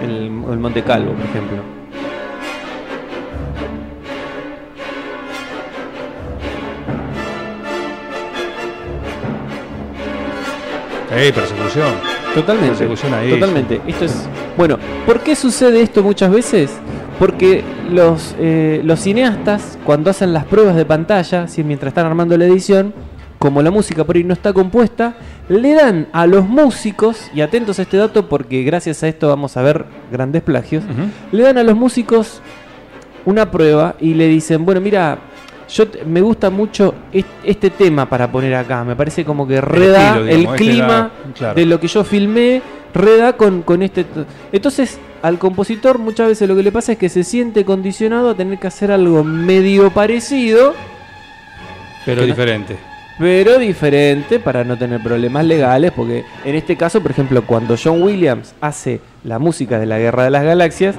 el, 0.02 0.10
el 0.50 0.58
Monte 0.58 0.82
Calvo, 0.82 1.12
por 1.12 1.24
ejemplo. 1.26 1.58
¡Ey, 11.14 11.30
persecución! 11.32 11.94
Totalmente. 12.34 12.70
Persecución 12.70 13.14
ahí. 13.14 13.30
Totalmente. 13.30 13.80
Esto 13.86 14.04
es. 14.06 14.28
Bueno, 14.56 14.78
¿por 15.06 15.20
qué 15.20 15.36
sucede 15.36 15.82
esto 15.82 16.02
muchas 16.02 16.30
veces? 16.32 16.70
Porque 17.18 17.62
los, 17.90 18.34
eh, 18.40 18.80
los 18.84 18.98
cineastas, 19.00 19.78
cuando 19.84 20.10
hacen 20.10 20.32
las 20.32 20.44
pruebas 20.44 20.74
de 20.74 20.84
pantalla, 20.84 21.46
si 21.46 21.62
mientras 21.62 21.90
están 21.92 22.06
armando 22.06 22.36
la 22.36 22.46
edición, 22.46 22.92
como 23.44 23.60
la 23.60 23.70
música 23.70 24.04
por 24.04 24.16
ahí 24.16 24.24
no 24.24 24.32
está 24.32 24.54
compuesta, 24.54 25.16
le 25.50 25.74
dan 25.74 26.08
a 26.14 26.26
los 26.26 26.48
músicos, 26.48 27.30
y 27.34 27.42
atentos 27.42 27.78
a 27.78 27.82
este 27.82 27.98
dato 27.98 28.26
porque 28.26 28.62
gracias 28.62 29.02
a 29.02 29.08
esto 29.08 29.28
vamos 29.28 29.58
a 29.58 29.60
ver 29.62 29.84
grandes 30.10 30.40
plagios, 30.42 30.82
le 31.30 31.42
dan 31.42 31.58
a 31.58 31.62
los 31.62 31.76
músicos 31.76 32.40
una 33.26 33.50
prueba 33.50 33.96
y 34.00 34.14
le 34.14 34.28
dicen, 34.28 34.64
bueno, 34.64 34.80
mira, 34.80 35.18
yo 35.68 35.84
me 36.06 36.22
gusta 36.22 36.48
mucho 36.48 36.94
est- 37.12 37.26
este 37.44 37.68
tema 37.68 38.08
para 38.08 38.32
poner 38.32 38.54
acá, 38.54 38.82
me 38.82 38.96
parece 38.96 39.26
como 39.26 39.46
que 39.46 39.60
reda 39.60 40.14
estilo, 40.20 40.26
el, 40.30 40.40
este 40.46 40.56
clima 40.56 40.86
da- 40.88 41.10
claro. 41.34 41.54
de 41.54 41.66
lo 41.66 41.78
que 41.78 41.88
yo 41.88 42.02
filmé, 42.02 42.62
reda 42.94 43.34
con, 43.36 43.60
con 43.60 43.82
este... 43.82 44.06
Entonces, 44.52 44.98
al 45.20 45.38
compositor 45.38 45.98
muchas 45.98 46.28
veces 46.28 46.48
lo 46.48 46.56
que 46.56 46.62
le 46.62 46.72
pasa 46.72 46.92
es 46.92 46.98
que 46.98 47.10
se 47.10 47.24
siente 47.24 47.66
condicionado 47.66 48.30
a 48.30 48.34
tener 48.34 48.58
que 48.58 48.68
hacer 48.68 48.90
algo 48.90 49.22
medio 49.22 49.90
parecido, 49.90 50.72
Pero 52.06 52.22
no- 52.22 52.26
diferente. 52.26 52.78
Pero 53.18 53.58
diferente 53.58 54.40
para 54.40 54.64
no 54.64 54.76
tener 54.76 55.02
problemas 55.02 55.44
legales, 55.44 55.92
porque 55.92 56.24
en 56.44 56.54
este 56.54 56.76
caso, 56.76 57.00
por 57.00 57.10
ejemplo, 57.10 57.42
cuando 57.46 57.76
John 57.82 58.02
Williams 58.02 58.54
hace 58.60 59.00
la 59.22 59.38
música 59.38 59.78
de 59.78 59.86
la 59.86 59.98
Guerra 59.98 60.24
de 60.24 60.30
las 60.30 60.44
Galaxias, 60.44 60.96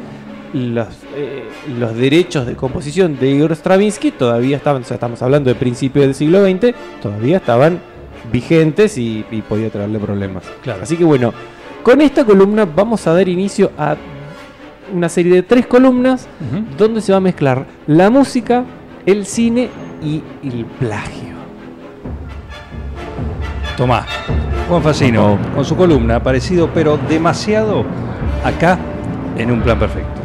los, 0.54 0.88
eh, 1.16 1.44
los 1.78 1.96
derechos 1.96 2.46
de 2.46 2.56
composición 2.56 3.20
de 3.20 3.30
Igor 3.32 3.52
Stravinsky 3.52 4.12
todavía 4.12 4.56
estaban, 4.56 4.84
o 4.84 4.86
sea, 4.86 4.96
estamos 4.96 5.22
hablando 5.22 5.50
de 5.50 5.56
principios 5.56 6.06
del 6.06 6.16
siglo 6.16 6.46
XX, 6.46 6.74
todavía 7.02 7.38
estaban 7.38 7.80
vigentes 8.32 8.98
y, 8.98 9.26
y 9.32 9.42
podía 9.42 9.70
traerle 9.70 10.00
problemas. 10.00 10.46
Claro. 10.64 10.84
Así 10.84 10.96
que 10.96 11.04
bueno, 11.04 11.34
con 11.84 12.00
esta 12.00 12.24
columna 12.24 12.66
vamos 12.66 13.06
a 13.08 13.14
dar 13.14 13.28
inicio 13.28 13.72
a 13.78 13.98
una 14.94 15.10
serie 15.10 15.34
de 15.34 15.44
tres 15.44 15.68
columnas 15.68 16.28
donde 16.78 17.02
se 17.02 17.12
va 17.12 17.18
a 17.18 17.22
mezclar 17.22 17.66
la 17.88 18.10
música, 18.10 18.64
el 19.06 19.26
cine 19.26 19.70
y 20.02 20.24
el 20.44 20.66
plagio. 20.66 21.35
Tomá. 23.78 24.06
Juan 24.68 24.82
Facino, 24.82 25.38
con 25.54 25.64
su 25.64 25.76
columna, 25.76 26.22
parecido 26.24 26.70
pero 26.74 26.98
demasiado 26.98 27.86
acá 28.44 28.80
en 29.38 29.52
un 29.52 29.62
plan 29.62 29.78
perfecto. 29.78 30.25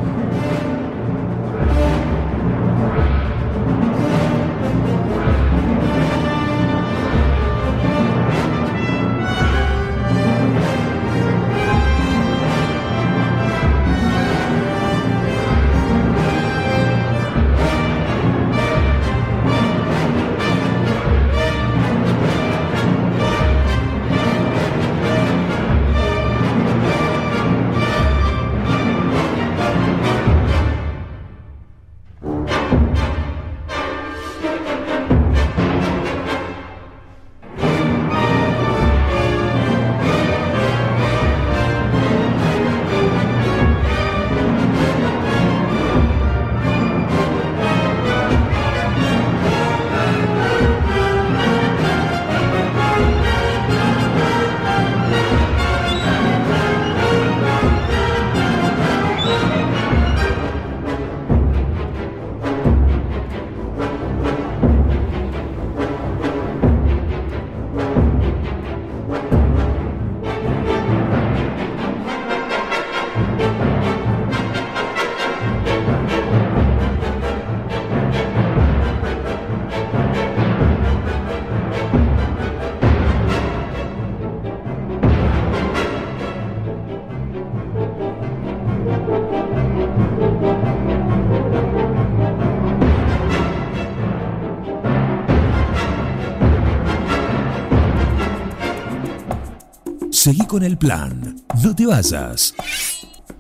Seguí 100.31 100.47
con 100.47 100.63
el 100.63 100.79
plan. 100.79 101.35
No 101.61 101.75
te 101.75 101.87
vayas. 101.87 102.55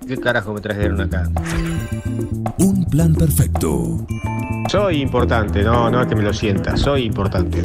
¿Qué 0.09 0.17
carajo 0.17 0.53
me 0.53 0.61
trajeron 0.61 1.01
acá? 1.01 1.31
Un 2.59 2.85
plan 2.87 3.15
perfecto. 3.15 4.05
Soy 4.69 5.01
importante, 5.01 5.63
no, 5.63 5.89
no 5.89 6.03
es 6.03 6.09
que 6.09 6.17
me 6.17 6.23
lo 6.25 6.33
sienta, 6.33 6.77
soy 6.77 7.05
importante. 7.05 7.63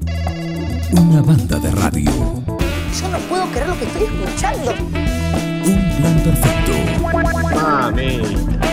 Una 0.92 1.24
banda 1.24 1.58
de 1.58 1.72
radio. 1.72 2.12
Yo 2.12 3.10
no 3.10 3.18
puedo 3.28 3.46
creer 3.48 3.68
lo 3.68 3.80
que 3.80 3.86
estoy 3.86 4.04
escuchando. 4.04 4.72
Un 5.66 5.98
plan 5.98 6.22
perfecto. 6.24 6.74
Mami. 7.56 8.65